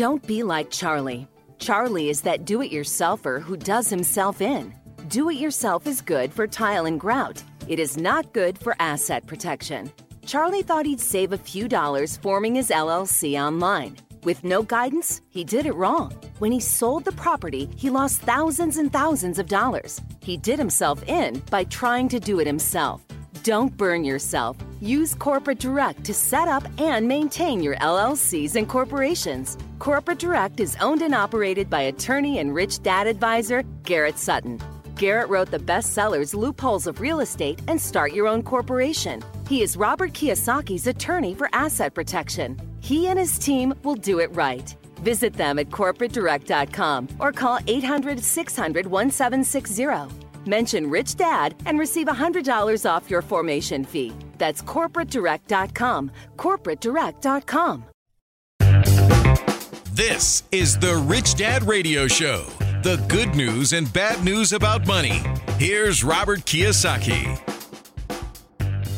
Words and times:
Don't 0.00 0.26
be 0.26 0.42
like 0.42 0.70
Charlie. 0.70 1.28
Charlie 1.58 2.08
is 2.08 2.22
that 2.22 2.46
do 2.46 2.62
it 2.62 2.72
yourselfer 2.72 3.38
who 3.42 3.54
does 3.54 3.90
himself 3.90 4.40
in. 4.40 4.74
Do 5.08 5.28
it 5.28 5.34
yourself 5.34 5.86
is 5.86 6.00
good 6.00 6.32
for 6.32 6.46
tile 6.46 6.86
and 6.86 6.98
grout, 6.98 7.42
it 7.68 7.78
is 7.78 7.98
not 7.98 8.32
good 8.32 8.56
for 8.56 8.74
asset 8.80 9.26
protection. 9.26 9.92
Charlie 10.24 10.62
thought 10.62 10.86
he'd 10.86 11.02
save 11.02 11.34
a 11.34 11.36
few 11.36 11.68
dollars 11.68 12.16
forming 12.16 12.54
his 12.54 12.70
LLC 12.70 13.38
online. 13.38 13.98
With 14.24 14.42
no 14.42 14.62
guidance, 14.62 15.20
he 15.28 15.44
did 15.44 15.66
it 15.66 15.74
wrong. 15.74 16.14
When 16.38 16.50
he 16.50 16.60
sold 16.60 17.04
the 17.04 17.12
property, 17.12 17.68
he 17.76 17.90
lost 17.90 18.22
thousands 18.22 18.78
and 18.78 18.90
thousands 18.90 19.38
of 19.38 19.48
dollars. 19.48 20.00
He 20.22 20.38
did 20.38 20.58
himself 20.58 21.06
in 21.08 21.42
by 21.50 21.64
trying 21.64 22.08
to 22.08 22.18
do 22.18 22.40
it 22.40 22.46
himself. 22.46 23.02
Don't 23.42 23.74
burn 23.76 24.04
yourself. 24.04 24.56
Use 24.80 25.14
Corporate 25.14 25.58
Direct 25.58 26.04
to 26.04 26.12
set 26.12 26.46
up 26.46 26.62
and 26.78 27.08
maintain 27.08 27.62
your 27.62 27.76
LLCs 27.76 28.54
and 28.54 28.68
corporations. 28.68 29.56
Corporate 29.78 30.18
Direct 30.18 30.60
is 30.60 30.76
owned 30.80 31.00
and 31.00 31.14
operated 31.14 31.70
by 31.70 31.82
attorney 31.82 32.38
and 32.38 32.54
rich 32.54 32.82
dad 32.82 33.06
advisor 33.06 33.62
Garrett 33.84 34.18
Sutton. 34.18 34.60
Garrett 34.94 35.30
wrote 35.30 35.50
the 35.50 35.58
bestsellers 35.58 36.34
Loopholes 36.34 36.86
of 36.86 37.00
Real 37.00 37.20
Estate 37.20 37.62
and 37.68 37.80
Start 37.80 38.12
Your 38.12 38.26
Own 38.26 38.42
Corporation. 38.42 39.22
He 39.48 39.62
is 39.62 39.76
Robert 39.76 40.12
Kiyosaki's 40.12 40.86
attorney 40.86 41.34
for 41.34 41.48
asset 41.54 41.94
protection. 41.94 42.60
He 42.80 43.06
and 43.06 43.18
his 43.18 43.38
team 43.38 43.72
will 43.82 43.94
do 43.94 44.18
it 44.18 44.34
right. 44.36 44.76
Visit 44.96 45.32
them 45.32 45.58
at 45.58 45.70
corporatedirect.com 45.70 47.08
or 47.18 47.32
call 47.32 47.58
800 47.66 48.20
600 48.22 48.86
1760. 48.86 50.29
Mention 50.50 50.90
Rich 50.90 51.14
Dad 51.14 51.54
and 51.64 51.78
receive 51.78 52.08
$100 52.08 52.84
off 52.90 53.08
your 53.08 53.22
formation 53.22 53.84
fee. 53.84 54.12
That's 54.36 54.60
corporatedirect.com. 54.62 56.10
Corporatedirect.com. 56.36 57.84
This 59.92 60.42
is 60.50 60.78
the 60.78 60.96
Rich 60.96 61.36
Dad 61.36 61.62
Radio 61.62 62.06
Show 62.08 62.46
the 62.82 62.96
good 63.08 63.34
news 63.34 63.74
and 63.74 63.92
bad 63.92 64.24
news 64.24 64.54
about 64.54 64.86
money. 64.86 65.22
Here's 65.58 66.02
Robert 66.02 66.40
Kiyosaki. 66.40 67.38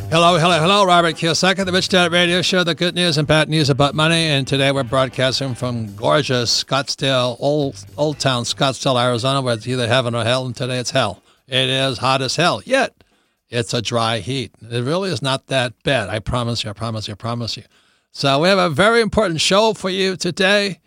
Hello, 0.09 0.39
hello, 0.39 0.61
hello. 0.61 0.85
Robert 0.85 1.17
Kiyosaki, 1.17 1.65
the 1.65 1.73
Rich 1.73 1.89
Dad 1.89 2.13
Radio 2.13 2.43
Show, 2.43 2.63
the 2.63 2.75
good 2.75 2.95
news 2.95 3.19
and 3.19 3.27
bad 3.27 3.49
news 3.49 3.71
about 3.71 3.95
money. 3.95 4.27
And 4.27 4.47
today 4.47 4.71
we're 4.71 4.85
broadcasting 4.85 5.55
from 5.55 5.97
gorgeous 5.97 6.63
Scottsdale, 6.63 7.37
Old 7.41 7.85
Old 7.97 8.21
Town, 8.21 8.45
Scottsdale, 8.45 9.03
Arizona, 9.03 9.41
where 9.41 9.55
it's 9.55 9.67
either 9.67 9.89
heaven 9.89 10.15
or 10.15 10.23
hell. 10.23 10.47
And 10.47 10.55
today 10.55 10.79
it's 10.79 10.91
hell. 10.91 11.22
It 11.47 11.69
is 11.69 11.99
hot 11.99 12.23
as 12.23 12.37
hell. 12.37 12.63
Yet 12.65 13.03
it's 13.49 13.75
a 13.75 13.83
dry 13.83 14.19
heat. 14.19 14.53
It 14.63 14.85
really 14.85 15.11
is 15.11 15.23
not 15.23 15.49
that 15.49 15.75
bad. 15.83 16.09
I 16.09 16.19
promise 16.19 16.65
you. 16.65 16.71
I 16.71 16.73
promise 16.73 17.09
you. 17.09 17.13
I 17.13 17.17
promise 17.17 17.57
you. 17.57 17.65
So 18.11 18.41
we 18.41 18.49
have 18.49 18.59
a 18.59 18.71
very 18.71 19.01
important 19.01 19.41
show 19.41 19.75
for 19.75 19.91
you 19.91 20.17
today 20.17 20.81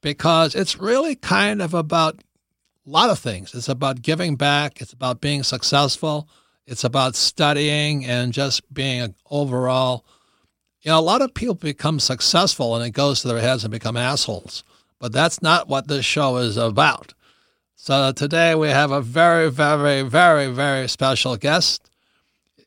because 0.00 0.54
it's 0.54 0.78
really 0.78 1.14
kind 1.14 1.60
of 1.60 1.74
about 1.74 2.22
a 2.86 2.90
lot 2.90 3.10
of 3.10 3.18
things. 3.18 3.54
It's 3.54 3.68
about 3.68 4.02
giving 4.02 4.36
back. 4.36 4.80
It's 4.80 4.92
about 4.92 5.20
being 5.20 5.42
successful. 5.42 6.28
It's 6.66 6.84
about 6.84 7.16
studying 7.16 8.04
and 8.04 8.32
just 8.32 8.72
being 8.72 9.00
an 9.00 9.14
overall. 9.30 10.04
You 10.82 10.90
know, 10.90 10.98
a 10.98 11.00
lot 11.00 11.22
of 11.22 11.34
people 11.34 11.54
become 11.54 11.98
successful 11.98 12.76
and 12.76 12.84
it 12.84 12.90
goes 12.90 13.22
to 13.22 13.28
their 13.28 13.40
heads 13.40 13.64
and 13.64 13.70
become 13.70 13.96
assholes. 13.96 14.64
But 14.98 15.12
that's 15.12 15.42
not 15.42 15.68
what 15.68 15.88
this 15.88 16.04
show 16.04 16.36
is 16.36 16.56
about. 16.56 17.14
So 17.80 18.10
today 18.10 18.56
we 18.56 18.68
have 18.70 18.90
a 18.90 19.00
very, 19.00 19.52
very, 19.52 20.02
very, 20.02 20.48
very 20.48 20.88
special 20.88 21.36
guest. 21.36 21.88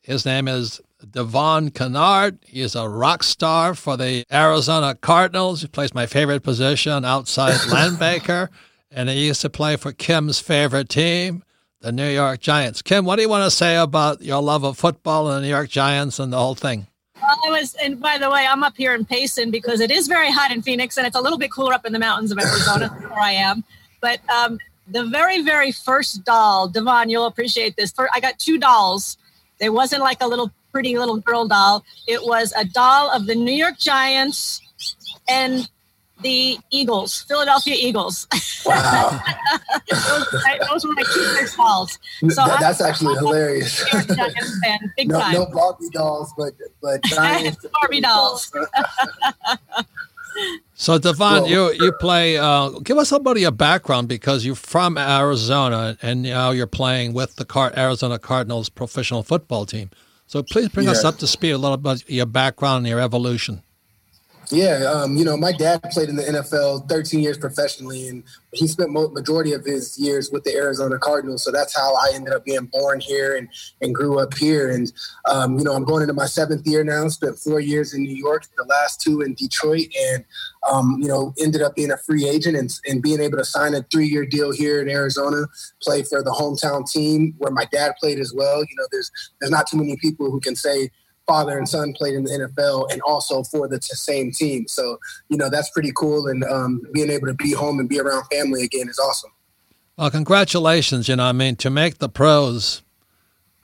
His 0.00 0.24
name 0.24 0.48
is 0.48 0.80
Devon 1.08 1.70
Kennard. 1.70 2.38
He's 2.46 2.74
a 2.74 2.88
rock 2.88 3.22
star 3.22 3.74
for 3.74 3.98
the 3.98 4.24
Arizona 4.32 4.94
Cardinals. 4.94 5.60
He 5.60 5.68
plays 5.68 5.92
my 5.92 6.06
favorite 6.06 6.42
position 6.42 7.04
outside 7.04 7.52
linebacker 7.68 8.48
and 8.90 9.10
he 9.10 9.26
used 9.26 9.42
to 9.42 9.50
play 9.50 9.76
for 9.76 9.92
Kim's 9.92 10.40
favorite 10.40 10.88
team, 10.88 11.44
the 11.82 11.92
New 11.92 12.08
York 12.08 12.40
Giants. 12.40 12.80
Kim, 12.80 13.04
what 13.04 13.16
do 13.16 13.22
you 13.22 13.28
want 13.28 13.44
to 13.44 13.54
say 13.54 13.76
about 13.76 14.22
your 14.22 14.40
love 14.40 14.64
of 14.64 14.78
football 14.78 15.28
and 15.28 15.36
the 15.36 15.42
New 15.42 15.52
York 15.52 15.68
Giants 15.68 16.18
and 16.18 16.32
the 16.32 16.38
whole 16.38 16.54
thing? 16.54 16.86
Well, 17.20 17.38
I 17.46 17.50
was, 17.50 17.74
and 17.74 18.00
by 18.00 18.16
the 18.16 18.30
way, 18.30 18.46
I'm 18.46 18.64
up 18.64 18.78
here 18.78 18.94
in 18.94 19.04
Payson 19.04 19.50
because 19.50 19.80
it 19.80 19.90
is 19.90 20.08
very 20.08 20.30
hot 20.30 20.50
in 20.50 20.62
Phoenix, 20.62 20.96
and 20.96 21.06
it's 21.06 21.16
a 21.16 21.20
little 21.20 21.38
bit 21.38 21.52
cooler 21.52 21.74
up 21.74 21.84
in 21.84 21.92
the 21.92 21.98
mountains 21.98 22.32
of 22.32 22.38
Arizona, 22.38 22.88
where 22.88 23.20
I 23.20 23.32
am. 23.32 23.62
But 24.00 24.18
um, 24.30 24.58
the 24.88 25.04
very, 25.04 25.42
very 25.42 25.72
first 25.72 26.24
doll, 26.24 26.68
Devon, 26.68 27.08
you'll 27.08 27.26
appreciate 27.26 27.76
this. 27.76 27.92
I 28.12 28.20
got 28.20 28.38
two 28.38 28.58
dolls. 28.58 29.16
It 29.60 29.72
wasn't 29.72 30.02
like 30.02 30.20
a 30.20 30.26
little 30.26 30.50
pretty 30.72 30.98
little 30.98 31.18
girl 31.18 31.46
doll. 31.46 31.84
It 32.08 32.24
was 32.24 32.52
a 32.56 32.64
doll 32.64 33.10
of 33.10 33.26
the 33.26 33.34
New 33.34 33.52
York 33.52 33.78
Giants 33.78 34.60
and 35.28 35.68
the 36.22 36.58
Eagles, 36.70 37.22
Philadelphia 37.28 37.74
Eagles. 37.78 38.26
Wow. 38.64 39.20
those, 39.90 40.30
those, 40.68 40.86
were 40.86 40.92
my 40.94 41.02
two 41.02 41.24
first 41.36 41.56
balls. 41.56 41.98
So 42.20 42.46
that, 42.46 42.60
that's 42.60 42.80
actually 42.80 43.14
hilarious. 43.16 43.82
Fan, 43.88 44.92
big 44.96 45.08
no, 45.10 45.20
time. 45.20 45.32
no 45.34 45.46
Barbie 45.46 45.88
dolls, 45.92 46.32
but 46.36 46.54
but 46.80 47.02
Barbie 47.80 48.00
dolls. 48.00 48.52
So 50.82 50.98
Devon, 50.98 51.46
you 51.46 51.72
you 51.72 51.92
play. 51.92 52.36
Uh, 52.38 52.70
give 52.70 52.98
us 52.98 53.10
a 53.10 53.14
little 53.14 53.24
bit 53.24 53.38
of 53.38 53.42
your 53.42 53.50
background 53.52 54.08
because 54.08 54.44
you're 54.44 54.54
from 54.56 54.98
Arizona 54.98 55.96
and 56.02 56.22
now 56.22 56.50
you're 56.50 56.66
playing 56.66 57.12
with 57.12 57.36
the 57.36 57.44
Car- 57.44 57.72
Arizona 57.76 58.18
Cardinals 58.18 58.68
professional 58.68 59.22
football 59.22 59.64
team. 59.64 59.90
So 60.26 60.42
please 60.42 60.68
bring 60.70 60.88
us 60.88 61.04
up 61.04 61.18
to 61.18 61.26
speed 61.26 61.50
a 61.50 61.58
little 61.58 61.76
bit 61.76 62.08
your 62.08 62.26
background 62.26 62.78
and 62.78 62.88
your 62.88 63.00
evolution. 63.00 63.62
Yeah, 64.52 64.84
um, 64.84 65.16
you 65.16 65.24
know, 65.24 65.34
my 65.38 65.52
dad 65.52 65.82
played 65.84 66.10
in 66.10 66.16
the 66.16 66.24
NFL 66.24 66.86
13 66.86 67.20
years 67.20 67.38
professionally, 67.38 68.06
and 68.06 68.22
he 68.52 68.66
spent 68.66 68.90
majority 68.90 69.54
of 69.54 69.64
his 69.64 69.98
years 69.98 70.30
with 70.30 70.44
the 70.44 70.54
Arizona 70.54 70.98
Cardinals. 70.98 71.42
So 71.42 71.50
that's 71.50 71.74
how 71.74 71.94
I 71.94 72.10
ended 72.12 72.34
up 72.34 72.44
being 72.44 72.66
born 72.66 73.00
here 73.00 73.34
and, 73.34 73.48
and 73.80 73.94
grew 73.94 74.18
up 74.18 74.34
here. 74.34 74.70
And 74.70 74.92
um, 75.26 75.58
you 75.58 75.64
know, 75.64 75.72
I'm 75.72 75.84
going 75.84 76.02
into 76.02 76.12
my 76.12 76.26
seventh 76.26 76.66
year 76.66 76.84
now. 76.84 77.08
Spent 77.08 77.38
four 77.38 77.60
years 77.60 77.94
in 77.94 78.02
New 78.02 78.14
York, 78.14 78.44
the 78.58 78.64
last 78.64 79.00
two 79.00 79.22
in 79.22 79.32
Detroit, 79.32 79.88
and 80.12 80.22
um, 80.70 80.98
you 81.00 81.08
know, 81.08 81.32
ended 81.40 81.62
up 81.62 81.74
being 81.74 81.90
a 81.90 81.96
free 81.96 82.28
agent 82.28 82.54
and, 82.54 82.70
and 82.86 83.02
being 83.02 83.20
able 83.20 83.38
to 83.38 83.46
sign 83.46 83.72
a 83.72 83.82
three 83.84 84.06
year 84.06 84.26
deal 84.26 84.52
here 84.52 84.82
in 84.82 84.90
Arizona, 84.90 85.46
play 85.80 86.02
for 86.02 86.22
the 86.22 86.30
hometown 86.30 86.86
team 86.86 87.34
where 87.38 87.52
my 87.52 87.64
dad 87.72 87.94
played 87.98 88.18
as 88.18 88.34
well. 88.36 88.58
You 88.58 88.76
know, 88.76 88.86
there's 88.92 89.10
there's 89.40 89.50
not 89.50 89.66
too 89.66 89.78
many 89.78 89.96
people 89.96 90.30
who 90.30 90.40
can 90.40 90.56
say 90.56 90.90
father 91.26 91.56
and 91.56 91.68
son 91.68 91.92
played 91.92 92.14
in 92.14 92.24
the 92.24 92.30
NFL 92.30 92.92
and 92.92 93.00
also 93.02 93.42
for 93.44 93.68
the 93.68 93.80
same 93.80 94.32
team. 94.32 94.66
So, 94.68 94.98
you 95.28 95.36
know, 95.36 95.48
that's 95.48 95.70
pretty 95.70 95.92
cool. 95.94 96.26
And 96.26 96.44
um, 96.44 96.82
being 96.92 97.10
able 97.10 97.26
to 97.26 97.34
be 97.34 97.52
home 97.52 97.78
and 97.78 97.88
be 97.88 98.00
around 98.00 98.24
family 98.26 98.64
again 98.64 98.88
is 98.88 98.98
awesome. 98.98 99.32
Well, 99.96 100.10
congratulations. 100.10 101.08
You 101.08 101.16
know, 101.16 101.24
I 101.24 101.32
mean, 101.32 101.56
to 101.56 101.70
make 101.70 101.98
the 101.98 102.08
pros, 102.08 102.82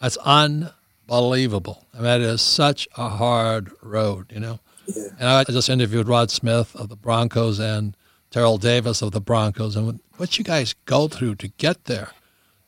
that's 0.01 0.17
unbelievable. 0.19 1.87
I 1.95 1.99
mean, 1.99 2.07
it 2.07 2.23
is 2.23 2.43
such 2.43 2.87
a 2.97 3.09
hard 3.09 3.71
road, 3.83 4.33
you 4.33 4.41
know. 4.41 4.61
Yeah. 4.87 5.05
And 5.19 5.29
I 5.29 5.45
just 5.45 5.69
interviewed 5.69 6.09
Rod 6.09 6.31
Smith 6.31 6.75
of 6.77 6.89
the 6.89 6.97
Broncos 6.97 7.59
and 7.59 7.97
Terrell 8.31 8.59
Davis 8.59 9.03
of 9.03 9.13
the 9.13 9.21
Broncos 9.21 9.77
and 9.77 10.01
what 10.17 10.39
you 10.39 10.45
guys 10.45 10.75
go 10.85 11.09
through 11.09 11.37
to 11.37 11.49
get 11.49 11.85
there. 11.85 12.11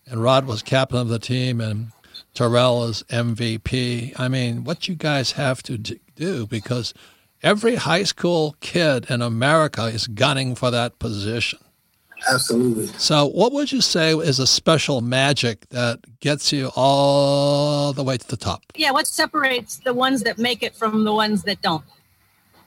And 0.07 0.23
Rod 0.23 0.47
was 0.47 0.63
captain 0.63 0.99
of 0.99 1.09
the 1.09 1.19
team 1.19 1.61
and 1.61 1.93
Terrell 2.35 2.85
is 2.85 3.03
MVP. 3.11 4.19
I 4.19 4.29
mean, 4.29 4.65
what 4.65 4.89
you 4.89 4.95
guys 4.95 5.33
have 5.33 5.63
to 5.65 5.79
do 5.79 6.47
because 6.47 6.95
every 7.43 7.77
high 7.77 8.05
school 8.05 8.57
kid 8.61 9.11
in 9.11 9.23
America 9.23 9.87
is 9.87 10.07
gunning 10.07 10.55
for 10.55 10.71
that 10.71 10.99
position. 10.99 11.59
Absolutely. 12.31 12.87
So, 12.99 13.27
what 13.27 13.53
would 13.53 13.73
you 13.73 13.81
say 13.81 14.13
is 14.13 14.39
a 14.39 14.47
special 14.47 15.01
magic 15.01 15.69
that 15.71 16.01
gets 16.21 16.53
you 16.53 16.71
all 16.77 17.93
the 17.93 18.05
way 18.05 18.19
to 18.19 18.29
the 18.29 18.37
top? 18.37 18.63
Yeah, 18.77 18.91
what 18.91 19.07
separates 19.07 19.77
the 19.79 19.95
ones 19.95 20.23
that 20.25 20.39
make 20.39 20.63
it 20.63 20.75
from 20.75 21.05
the 21.05 21.15
ones 21.15 21.45
that 21.45 21.63
don't? 21.63 21.85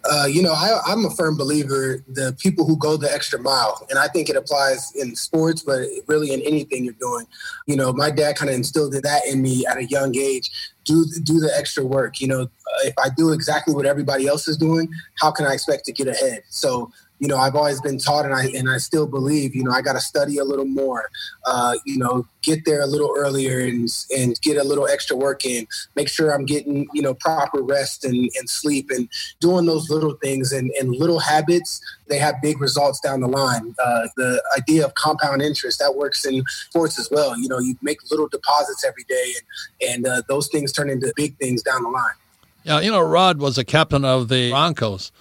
Uh, 0.10 0.26
you 0.26 0.42
know, 0.42 0.52
I, 0.52 0.92
am 0.92 1.06
a 1.06 1.10
firm 1.10 1.38
believer 1.38 2.04
the 2.10 2.36
people 2.38 2.66
who 2.66 2.76
go 2.78 2.98
the 2.98 3.12
extra 3.12 3.40
mile, 3.40 3.86
and 3.90 3.98
I 3.98 4.10
think 4.10 4.30
it 4.30 4.36
applies 4.36 4.92
in 4.96 5.16
sports, 5.16 5.64
but 5.64 5.88
really 6.08 6.34
in 6.34 6.42
anything 6.42 6.84
you're 6.84 6.94
doing. 7.00 7.26
You 7.68 7.78
know, 7.78 7.94
my 7.94 8.12
dad 8.12 8.36
kind 8.36 8.50
of 8.50 8.56
instilled 8.56 8.94
that 8.94 9.22
in 9.26 9.42
me 9.42 9.66
at 9.66 9.78
a 9.78 9.86
young 9.86 10.16
age. 10.18 10.52
Do 10.84 11.06
do 11.24 11.40
the 11.40 11.50
extra 11.58 11.86
work. 11.86 12.20
You 12.20 12.28
know, 12.28 12.50
if 12.84 12.94
I 12.98 13.10
do 13.16 13.32
exactly 13.32 13.74
what 13.74 13.86
everybody 13.86 14.28
else 14.28 14.48
is 14.50 14.58
doing, 14.58 14.90
how 15.22 15.32
can 15.32 15.46
I 15.46 15.54
expect 15.54 15.86
to 15.86 15.94
get 15.94 16.08
ahead? 16.08 16.44
So 16.50 16.92
you 17.19 17.27
know, 17.27 17.38
I've 17.38 17.56
always 17.56 17.80
been 17.80 17.98
taught, 17.98 18.25
and 18.25 18.33
I 18.33 18.48
and 18.48 18.69
I 18.69 18.77
still 18.77 19.07
believe, 19.07 19.56
you 19.56 19.63
know, 19.63 19.71
I 19.71 19.81
got 19.81 19.94
to 19.94 20.01
study 20.01 20.38
a 20.39 20.44
little 20.44 20.65
more, 20.65 21.10
uh, 21.45 21.75
you 21.86 21.98
know, 21.98 22.27
get 22.42 22.65
there 22.65 22.81
a 22.81 22.86
little 22.86 23.13
earlier 23.15 23.62
and 23.62 23.88
and 24.15 24.39
get 24.42 24.57
a 24.57 24.63
little 24.63 24.88
extra 24.88 25.15
work 25.15 25.45
in. 25.45 25.65
Make 25.95 26.10
sure 26.10 26.33
I'm 26.33 26.45
getting, 26.45 26.88
you 26.94 27.01
know, 27.01 27.13
proper 27.13 27.62
rest 27.62 28.04
and, 28.04 28.30
and 28.38 28.50
sleep, 28.50 28.89
and 28.89 29.07
doing 29.39 29.65
those 29.65 29.89
little 29.89 30.15
things 30.15 30.51
and, 30.51 30.71
and 30.80 30.92
little 30.92 31.19
habits. 31.19 31.80
They 32.07 32.18
have 32.18 32.36
big 32.42 32.60
results 32.60 33.00
down 33.00 33.21
the 33.21 33.30
line. 33.30 33.74
Uh, 33.81 34.07
the 34.18 34.44
idea 34.57 34.86
of 34.86 34.94
compound 34.95 35.42
interest 35.42 35.80
that 35.80 35.95
works 35.95 36.25
in 36.25 36.44
sports 36.69 37.00
as 37.00 37.09
well. 37.09 37.38
You 37.39 37.48
know, 37.48 37.59
you 37.59 37.77
make 37.81 38.00
little 38.12 38.27
deposits 38.27 38.83
every 38.83 39.06
day, 39.06 39.33
and 39.80 39.94
and 39.94 40.07
uh, 40.07 40.21
those 40.27 40.50
things 40.50 40.74
turn 40.74 40.89
into 40.89 41.13
big 41.16 41.38
things 41.38 41.62
down 41.62 41.83
the 41.83 41.89
line. 41.89 42.16
Yeah, 42.63 42.80
you 42.81 42.92
know, 42.92 43.01
Rod 43.01 43.39
was 43.39 43.57
a 43.57 43.63
captain 43.63 44.04
of 44.04 44.30
the 44.30 44.50
Broncos 44.50 45.12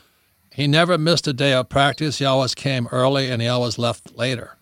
he 0.52 0.66
never 0.66 0.98
missed 0.98 1.26
a 1.26 1.32
day 1.32 1.52
of 1.54 1.68
practice. 1.68 2.18
He 2.18 2.24
always 2.24 2.54
came 2.54 2.86
early 2.92 3.30
and 3.30 3.40
he 3.40 3.48
always 3.48 3.78
left 3.78 4.16
later. 4.16 4.56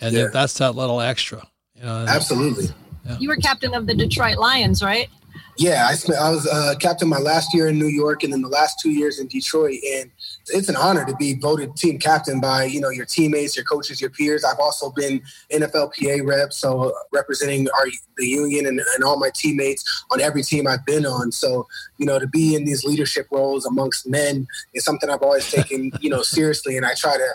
And 0.00 0.14
yeah. 0.14 0.28
that's 0.32 0.54
that 0.58 0.74
little 0.74 1.00
extra. 1.00 1.46
You 1.74 1.82
know, 1.84 2.06
Absolutely. 2.08 2.66
Yeah. 3.06 3.16
You 3.18 3.28
were 3.28 3.36
captain 3.36 3.74
of 3.74 3.86
the 3.86 3.94
Detroit 3.94 4.36
Lions, 4.36 4.82
right? 4.82 5.08
Yeah, 5.56 5.86
I 5.88 5.94
spent. 5.94 6.18
I 6.18 6.30
was 6.30 6.46
uh, 6.46 6.74
captain 6.78 7.08
my 7.08 7.18
last 7.18 7.52
year 7.52 7.68
in 7.68 7.78
New 7.78 7.86
York, 7.86 8.22
and 8.22 8.32
then 8.32 8.42
the 8.42 8.48
last 8.48 8.78
two 8.80 8.90
years 8.90 9.18
in 9.18 9.26
Detroit. 9.26 9.80
And 9.94 10.10
it's 10.50 10.68
an 10.68 10.76
honor 10.76 11.04
to 11.04 11.14
be 11.16 11.34
voted 11.34 11.76
team 11.76 11.98
captain 11.98 12.40
by 12.40 12.64
you 12.64 12.80
know 12.80 12.90
your 12.90 13.06
teammates, 13.06 13.56
your 13.56 13.64
coaches, 13.64 14.00
your 14.00 14.10
peers. 14.10 14.44
I've 14.44 14.58
also 14.58 14.90
been 14.90 15.22
NFLPA 15.52 16.26
rep, 16.26 16.52
so 16.52 16.92
representing 17.12 17.68
our 17.78 17.86
the 18.16 18.26
union 18.26 18.66
and, 18.66 18.80
and 18.94 19.04
all 19.04 19.18
my 19.18 19.30
teammates 19.34 20.04
on 20.10 20.20
every 20.20 20.42
team 20.42 20.66
I've 20.66 20.84
been 20.84 21.06
on. 21.06 21.32
So 21.32 21.66
you 21.98 22.06
know 22.06 22.18
to 22.18 22.26
be 22.26 22.54
in 22.54 22.64
these 22.64 22.84
leadership 22.84 23.26
roles 23.30 23.66
amongst 23.66 24.06
men 24.06 24.46
is 24.74 24.84
something 24.84 25.10
I've 25.10 25.22
always 25.22 25.50
taken 25.50 25.92
you 26.00 26.10
know 26.10 26.22
seriously, 26.22 26.76
and 26.76 26.86
I 26.86 26.94
try 26.94 27.16
to 27.16 27.28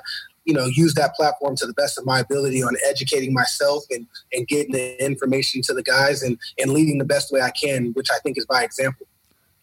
you 0.46 0.54
know 0.54 0.66
use 0.66 0.94
that 0.96 1.16
platform 1.16 1.56
to 1.58 1.66
the 1.66 1.74
best 1.74 1.98
of 1.98 2.06
my 2.06 2.20
ability 2.20 2.62
on 2.64 2.76
educating 2.88 3.34
myself 3.34 3.84
and 3.90 4.08
and 4.32 4.48
getting 4.48 4.74
the 4.74 5.04
information 5.04 5.62
to 5.64 5.74
the 5.74 5.84
guys 5.84 6.24
and 6.24 6.38
and 6.60 6.72
leading 6.72 6.98
the 6.98 7.06
best 7.06 7.32
way 7.32 7.42
I 7.42 7.52
can, 7.52 7.94
which 7.94 8.08
I 8.12 8.20
think 8.20 8.38
is 8.38 8.46
by 8.46 8.64
example. 8.64 9.08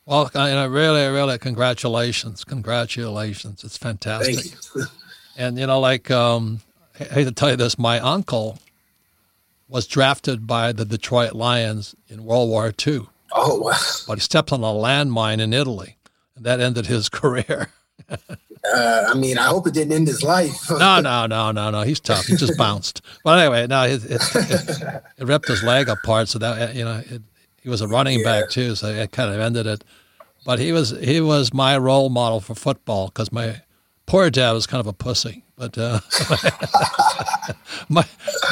Well, 0.06 0.31
you 0.35 0.41
know, 0.41 0.67
really, 0.67 1.06
really, 1.06 1.38
congratulations, 1.38 2.44
congratulations! 2.44 3.62
It's 3.62 3.76
fantastic. 3.76 4.56
You. 4.75 4.85
and 5.37 5.58
you 5.58 5.67
know, 5.67 5.79
like 5.79 6.11
um, 6.11 6.61
I 6.99 7.05
hate 7.05 7.25
to 7.25 7.32
tell 7.32 7.50
you 7.50 7.56
this, 7.56 7.79
my 7.79 8.00
uncle 8.00 8.58
was 9.69 9.87
drafted 9.87 10.47
by 10.47 10.73
the 10.73 10.85
Detroit 10.85 11.32
Lions 11.32 11.94
in 12.08 12.25
World 12.25 12.49
War 12.49 12.73
II. 12.87 13.06
Oh 13.32 13.61
wow! 13.61 13.76
But 14.08 14.14
he 14.14 14.20
stepped 14.20 14.52
on 14.52 14.61
a 14.61 14.67
landmine 14.67 15.41
in 15.41 15.52
Italy, 15.52 15.97
and 16.35 16.44
that 16.44 16.61
ended 16.61 16.87
his 16.87 17.08
career. 17.20 17.69
Uh, 18.08 19.05
I 19.08 19.14
mean, 19.14 19.38
I 19.38 19.44
hope 19.46 19.67
it 19.67 19.75
didn't 19.75 19.93
end 19.93 20.08
his 20.08 20.23
life. 20.23 20.69
no, 20.70 21.00
no, 21.00 21.26
no, 21.26 21.50
no, 21.50 21.70
no. 21.70 21.82
He's 21.82 22.00
tough. 22.00 22.26
He 22.26 22.37
just 22.37 22.58
bounced. 22.58 23.00
But 23.25 23.38
anyway, 23.38 23.67
no, 23.67 23.85
it, 23.85 24.05
it, 24.05 24.20
it, 24.35 25.03
it, 25.19 25.25
ripped 25.26 25.49
his 25.49 25.62
leg 25.62 25.88
apart. 25.88 26.29
So 26.29 26.38
that 26.41 26.75
you 26.75 26.85
know, 26.85 27.03
he 27.61 27.69
was 27.69 27.81
a 27.81 27.89
running 27.89 28.21
yeah. 28.21 28.25
back 28.25 28.51
too. 28.51 28.75
So 28.75 28.89
it 28.89 29.12
kind 29.12 29.33
of 29.33 29.41
ended 29.41 29.67
it. 29.67 29.85
But 30.45 30.59
he 30.59 30.73
was 30.73 30.91
he 30.91 31.21
was 31.21 31.53
my 31.53 31.77
role 31.77 32.09
model 32.09 32.41
for 32.41 32.55
football 32.55 33.09
because 33.09 33.31
my 33.31 33.62
poor 34.07 34.31
dad 34.31 34.53
was 34.53 34.67
kind 34.67 34.81
of 34.81 34.87
a 34.87 34.93
pussy. 34.93 35.45
But 35.57 35.77
uh, 35.77 36.01
my 37.89 38.05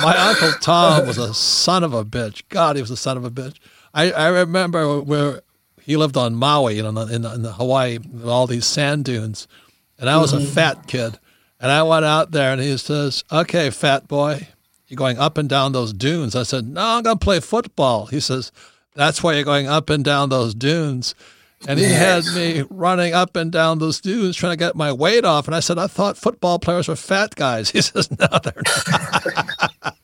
my 0.02 0.16
uncle 0.16 0.52
Tom 0.60 1.06
was 1.06 1.18
a 1.18 1.32
son 1.32 1.82
of 1.82 1.94
a 1.94 2.04
bitch. 2.04 2.42
God, 2.50 2.76
he 2.76 2.82
was 2.82 2.90
a 2.90 2.96
son 2.96 3.16
of 3.16 3.24
a 3.24 3.30
bitch. 3.30 3.56
I, 3.94 4.12
I 4.12 4.28
remember 4.28 5.00
where 5.00 5.40
he 5.80 5.96
lived 5.96 6.18
on 6.18 6.34
Maui, 6.34 6.76
you 6.76 6.82
know, 6.82 7.00
in, 7.00 7.24
in, 7.24 7.24
in 7.24 7.44
Hawaii, 7.44 7.98
all 8.24 8.46
these 8.46 8.66
sand 8.66 9.06
dunes 9.06 9.48
and 9.98 10.08
I 10.08 10.18
was 10.18 10.32
mm-hmm. 10.32 10.44
a 10.44 10.46
fat 10.46 10.86
kid. 10.86 11.18
And 11.60 11.72
I 11.72 11.82
went 11.82 12.04
out 12.04 12.30
there 12.30 12.52
and 12.52 12.60
he 12.60 12.76
says, 12.76 13.24
Okay, 13.32 13.70
fat 13.70 14.06
boy, 14.06 14.48
you're 14.86 14.96
going 14.96 15.18
up 15.18 15.36
and 15.36 15.48
down 15.48 15.72
those 15.72 15.92
dunes. 15.92 16.36
I 16.36 16.44
said, 16.44 16.66
No, 16.66 16.80
I'm 16.80 17.02
going 17.02 17.18
to 17.18 17.24
play 17.24 17.40
football. 17.40 18.06
He 18.06 18.20
says, 18.20 18.52
That's 18.94 19.22
why 19.22 19.34
you're 19.34 19.44
going 19.44 19.68
up 19.68 19.90
and 19.90 20.04
down 20.04 20.28
those 20.28 20.54
dunes. 20.54 21.14
And 21.66 21.78
he 21.78 21.86
had 21.86 22.24
me 22.36 22.62
running 22.70 23.14
up 23.14 23.34
and 23.34 23.50
down 23.50 23.80
those 23.80 24.00
dunes 24.00 24.36
trying 24.36 24.52
to 24.52 24.56
get 24.56 24.76
my 24.76 24.92
weight 24.92 25.24
off. 25.24 25.46
And 25.46 25.56
I 25.56 25.60
said, 25.60 25.76
I 25.76 25.88
thought 25.88 26.16
football 26.16 26.58
players 26.58 26.86
were 26.86 26.96
fat 26.96 27.34
guys. 27.34 27.70
He 27.78 27.82
says, 27.82 28.10
No, 28.10 28.26
they're 28.28 28.62
not. 28.64 29.24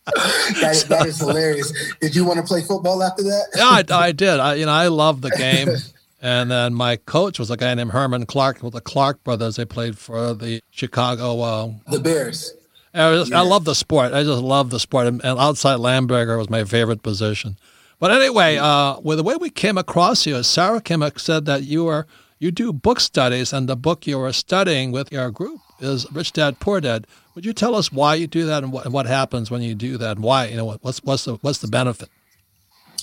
that, 0.61 0.73
so, 0.75 0.89
that 0.89 1.07
is 1.07 1.19
hilarious. 1.19 1.73
Did 2.01 2.17
you 2.17 2.25
want 2.25 2.39
to 2.41 2.45
play 2.45 2.63
football 2.63 3.03
after 3.03 3.23
that? 3.23 3.47
yeah, 3.55 3.97
I, 3.97 4.07
I 4.07 4.13
did. 4.13 4.41
I, 4.41 4.55
you 4.55 4.67
know, 4.67 4.73
I 4.73 4.89
love 4.89 5.21
the 5.21 5.31
game. 5.31 5.69
And 6.25 6.51
then 6.51 6.73
my 6.73 6.97
coach 6.97 7.39
was 7.39 7.51
a 7.51 7.57
guy 7.59 7.75
named 7.75 7.91
Herman 7.91 8.25
Clark 8.25 8.63
with 8.63 8.73
the 8.73 8.81
Clark 8.81 9.23
brothers. 9.25 9.57
They 9.57 9.67
played 9.67 9.99
for 9.99 10.33
the 10.33 10.63
Chicago. 10.71 11.39
Uh, 11.43 11.73
the 11.91 12.01
Bears. 12.01 12.55
I, 12.95 13.13
just, 13.13 13.31
yeah. 13.31 13.41
I 13.41 13.43
love 13.43 13.67
the 13.67 13.75
sport. 13.75 14.15
I 14.15 14.23
just 14.23 14.43
love 14.43 14.71
the 14.71 14.81
sport. 14.81 15.07
And, 15.07 15.23
outside 15.23 15.81
linebacker 15.81 16.39
was 16.39 16.49
my 16.49 16.65
favorite 16.65 17.03
position. 17.03 17.59
But 17.99 18.11
anyway, 18.11 18.56
uh, 18.56 19.00
with 19.00 19.19
the 19.19 19.25
way 19.25 19.37
we 19.37 19.50
came 19.50 19.79
across 19.79 20.26
you, 20.26 20.43
Sarah 20.43 20.81
Kim 20.81 21.02
said 21.17 21.46
that 21.46 21.64
you 21.64 21.87
are 21.87 22.06
you 22.38 22.50
do 22.50 22.73
book 22.73 23.00
studies, 23.00 23.52
and 23.52 23.69
the 23.69 23.76
book 23.76 24.06
you 24.06 24.20
are 24.20 24.32
studying 24.32 24.93
with 24.93 25.11
your 25.12 25.31
group 25.31 25.61
is 25.81 26.06
Rich 26.12 26.32
Dad 26.32 26.61
Poor 26.61 26.81
Dad. 26.81 27.06
Would 27.35 27.46
you 27.46 27.52
tell 27.52 27.75
us 27.75 27.91
why 27.93 28.17
you 28.17 28.26
do 28.26 28.44
that 28.46 28.62
and 28.62 28.73
what, 28.73 28.91
what 28.91 29.06
happens 29.06 29.50
when 29.50 29.62
you 29.62 29.75
do 29.75 29.96
that, 29.99 30.17
and 30.17 30.25
why? 30.25 30.46
You 30.46 30.56
know, 30.56 30.79
what's 30.82 31.02
what's 31.02 31.25
the 31.25 31.37
what's 31.37 31.58
the 31.58 31.69
benefit? 31.69 32.11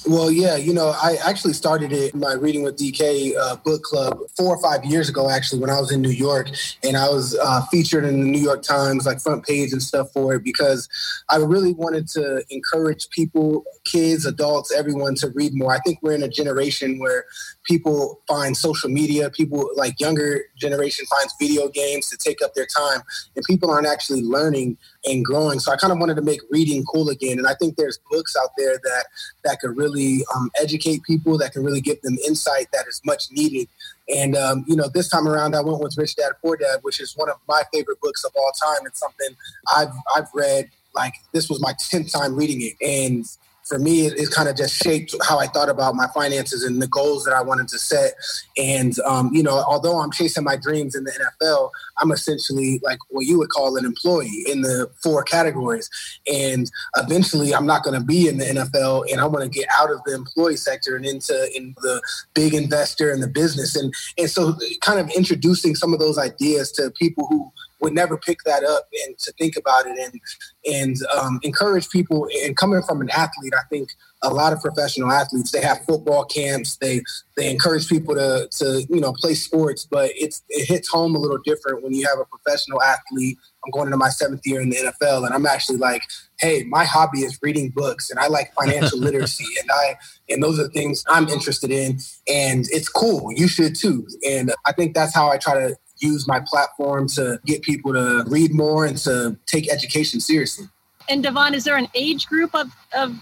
Well, 0.08 0.32
yeah, 0.32 0.56
you 0.56 0.74
know, 0.74 0.96
I 1.00 1.18
actually 1.24 1.54
started 1.54 1.92
it 1.92 2.16
my 2.16 2.34
Reading 2.34 2.64
with 2.64 2.76
DK 2.78 3.34
uh, 3.38 3.56
book 3.58 3.84
club 3.84 4.18
four 4.36 4.56
or 4.56 4.62
five 4.62 4.84
years 4.84 5.10
ago, 5.10 5.30
actually, 5.30 5.60
when 5.60 5.70
I 5.70 5.80
was 5.80 5.92
in 5.92 6.02
New 6.02 6.10
York, 6.10 6.50
and 6.84 6.98
I 6.98 7.08
was 7.08 7.38
uh, 7.38 7.62
featured 7.68 8.06
in 8.06 8.20
the 8.20 8.26
New 8.26 8.42
York 8.42 8.64
Times, 8.64 9.06
like 9.06 9.20
front 9.20 9.46
page 9.46 9.72
and 9.74 9.82
stuff 9.82 10.12
for 10.12 10.34
it, 10.34 10.44
because 10.44 10.90
I 11.30 11.38
really 11.38 11.74
wanted 11.74 12.08
to 12.10 12.44
encourage 12.50 13.10
people, 13.12 13.64
kids, 13.84 14.26
adults, 14.26 14.74
everyone 14.74 15.14
to 15.16 15.30
read 15.36 15.54
more. 15.54 15.72
I 15.72 15.80
think 15.80 16.00
we're 16.02 16.14
in 16.14 16.24
a 16.24 16.30
generation 16.30 16.98
where 16.98 17.26
people 17.64 18.22
find 18.28 18.58
social 18.58 18.90
media, 18.90 19.30
people 19.30 19.70
like 19.76 20.00
younger 20.00 20.42
generation 20.58 21.06
finds 21.06 21.34
video 21.40 21.70
games 21.70 22.10
to 22.10 22.18
take 22.18 22.42
up 22.42 22.54
their 22.54 22.66
time, 22.66 23.02
and 23.36 23.46
people 23.46 23.70
aren't 23.70 23.88
actually 23.88 24.22
learning 24.22 24.78
and 25.06 25.24
growing. 25.24 25.60
So 25.60 25.72
I 25.72 25.76
kind 25.76 25.92
of 25.94 26.00
wanted 26.00 26.16
to 26.16 26.22
make 26.22 26.40
reading 26.50 26.84
cool 26.86 27.10
again. 27.10 27.38
And 27.38 27.48
I 27.48 27.56
think 27.56 27.76
there's 27.76 28.00
books 28.10 28.36
out 28.42 28.50
there 28.58 28.78
that 28.84 29.06
that 29.44 29.60
could 29.60 29.76
really 29.78 30.24
um, 30.36 30.52
educate 30.60 31.04
people, 31.04 31.38
that 31.38 31.54
can 31.54 31.64
really 31.64 31.82
give 31.82 32.02
them 32.02 32.18
insight 32.28 32.68
that 32.74 32.88
is 32.88 33.02
much 33.06 33.26
needed. 33.32 33.68
And 34.14 34.36
um, 34.36 34.66
you 34.68 34.76
know, 34.76 34.90
this 34.94 35.08
time 35.10 35.28
around, 35.28 35.56
I 35.56 35.62
went 35.62 35.80
with 35.80 35.96
Rich 35.98 36.16
Dad 36.16 36.34
Poor 36.42 36.58
Dad, 36.58 36.80
which 36.82 37.00
is 37.00 37.16
one 37.16 37.30
of 37.30 37.38
my 37.48 37.64
favorite 37.74 38.00
books 38.02 38.24
of 38.24 38.32
all 38.36 38.52
time. 38.64 38.86
It's 38.86 39.00
something 39.00 39.36
I've 39.76 39.94
I've 40.16 40.28
read 40.34 40.70
like 40.94 41.14
this 41.32 41.50
was 41.50 41.62
my 41.62 41.74
tenth 41.80 42.12
time 42.12 42.36
reading 42.36 42.62
it, 42.62 42.76
and 42.86 43.26
for 43.72 43.80
me, 43.80 44.06
it, 44.06 44.20
it 44.20 44.32
kind 44.32 44.50
of 44.50 44.58
just 44.58 44.76
shaped 44.76 45.16
how 45.24 45.40
I 45.40 45.48
thought 45.48 45.70
about 45.70 45.96
my 45.96 46.08
finances 46.14 46.66
and 46.66 46.82
the 46.82 46.90
goals 46.90 47.24
that 47.24 47.34
I 47.34 47.42
wanted 47.42 47.70
to 47.70 47.80
set. 47.80 48.16
And, 48.58 49.00
um, 49.06 49.30
you 49.34 49.42
know, 49.42 49.64
although 49.66 50.00
I'm 50.00 50.12
chasing 50.12 50.44
my 50.44 50.58
dreams 50.58 50.94
in 50.94 51.06
the 51.06 51.12
NFL, 51.42 51.70
I'm 51.98 52.12
essentially 52.12 52.82
like 52.84 53.00
what 53.08 53.26
you 53.26 53.38
would 53.38 53.48
call 53.48 53.78
an 53.78 53.86
employee 53.86 54.44
in 54.46 54.62
the 54.62 54.92
four 55.02 55.24
categories. 55.24 55.90
And 56.30 56.70
eventually, 56.98 57.56
I'm 57.56 57.66
not 57.66 57.84
going 57.84 57.98
to 57.98 58.06
be 58.06 58.28
in 58.28 58.40
the 58.40 58.46
NFL 58.46 59.10
and 59.10 59.22
I 59.22 59.26
want 59.26 59.50
to 59.50 59.60
get 59.60 59.70
out 59.74 59.90
of 59.90 60.04
the 60.04 60.16
employee 60.16 60.58
sector 60.58 60.98
and 60.98 61.06
into 61.06 61.50
in 61.56 61.74
the 61.82 62.02
big 62.34 62.54
investor 62.54 63.10
and 63.10 63.24
the 63.24 63.30
business. 63.30 63.78
And, 63.78 63.94
and 64.18 64.30
so, 64.30 64.58
kind 64.82 65.00
of 65.00 65.10
introducing 65.12 65.76
some 65.76 65.94
of 65.94 66.00
those 66.00 66.18
ideas 66.18 66.74
to 66.74 66.92
people 66.92 67.26
who 67.28 67.54
would 67.82 67.94
never 67.94 68.18
pick 68.18 68.40
that 68.46 68.64
up 68.64 68.88
and 69.06 69.18
to 69.20 69.32
think 69.34 69.56
about 69.58 69.86
it 69.88 69.98
and 69.98 70.22
and 70.66 70.96
um, 71.18 71.40
encourage 71.44 71.90
people. 71.90 72.28
And 72.44 72.56
coming 72.56 72.82
from 72.84 73.02
an 73.02 73.10
athlete, 73.10 73.54
I 73.56 73.64
think 73.70 73.90
a 74.24 74.30
lot 74.30 74.54
of 74.54 74.62
professional 74.62 75.12
athletes 75.12 75.52
they 75.52 75.62
have 75.62 75.84
football 75.86 76.26
camps. 76.26 76.78
They 76.78 77.02
they 77.36 77.50
encourage 77.50 77.90
people 77.90 78.14
to 78.16 78.48
to 78.60 78.86
you 78.90 79.02
know 79.02 79.14
play 79.14 79.34
sports, 79.34 79.88
but 79.90 80.12
it's 80.16 80.44
it 80.50 80.68
hits 80.68 80.90
home 80.90 81.16
a 81.16 81.20
little 81.20 81.40
different 81.44 81.84
when 81.84 81.94
you 81.94 82.08
have 82.08 82.20
a 82.20 82.26
professional 82.26 82.82
athlete. 82.82 83.38
I'm 83.66 83.72
going 83.72 83.88
into 83.88 83.98
my 83.98 84.10
seventh 84.10 84.42
year 84.46 84.60
in 84.62 84.70
the 84.70 84.78
NFL, 84.78 85.26
and 85.26 85.36
I'm 85.36 85.46
actually 85.46 85.78
like, 85.78 86.02
hey, 86.40 86.64
my 86.64 86.84
hobby 86.84 87.20
is 87.20 87.38
reading 87.44 87.70
books, 87.70 88.10
and 88.10 88.20
I 88.20 88.28
like 88.28 88.54
financial 88.54 88.98
literacy, 89.00 89.46
and 89.62 89.72
I 89.72 89.98
and 90.30 90.42
those 90.42 90.60
are 90.60 90.64
the 90.64 90.70
things 90.70 91.04
I'm 91.08 91.28
interested 91.30 91.72
in, 91.72 92.00
and 92.28 92.66
it's 92.70 92.90
cool. 92.90 93.32
You 93.36 93.48
should 93.48 93.76
too, 93.76 94.08
and 94.28 94.54
I 94.66 94.72
think 94.72 94.94
that's 94.94 95.16
how 95.16 95.30
I 95.30 95.38
try 95.38 95.56
to 95.56 95.76
use 96.02 96.28
my 96.28 96.40
platform 96.40 97.08
to 97.10 97.40
get 97.46 97.62
people 97.62 97.94
to 97.94 98.24
read 98.28 98.54
more 98.54 98.86
and 98.86 98.98
to 99.00 99.38
take 99.46 99.72
education 99.72 100.20
seriously. 100.20 100.68
And 101.10 101.24
Devon, 101.24 101.54
is 101.54 101.64
there 101.64 101.78
an 101.78 101.88
age 101.96 102.28
group 102.28 102.54
of, 102.56 102.72
of 102.98 103.16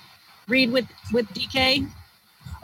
read 0.48 0.72
with 0.72 0.86
with 1.12 1.28
DK? 1.30 1.90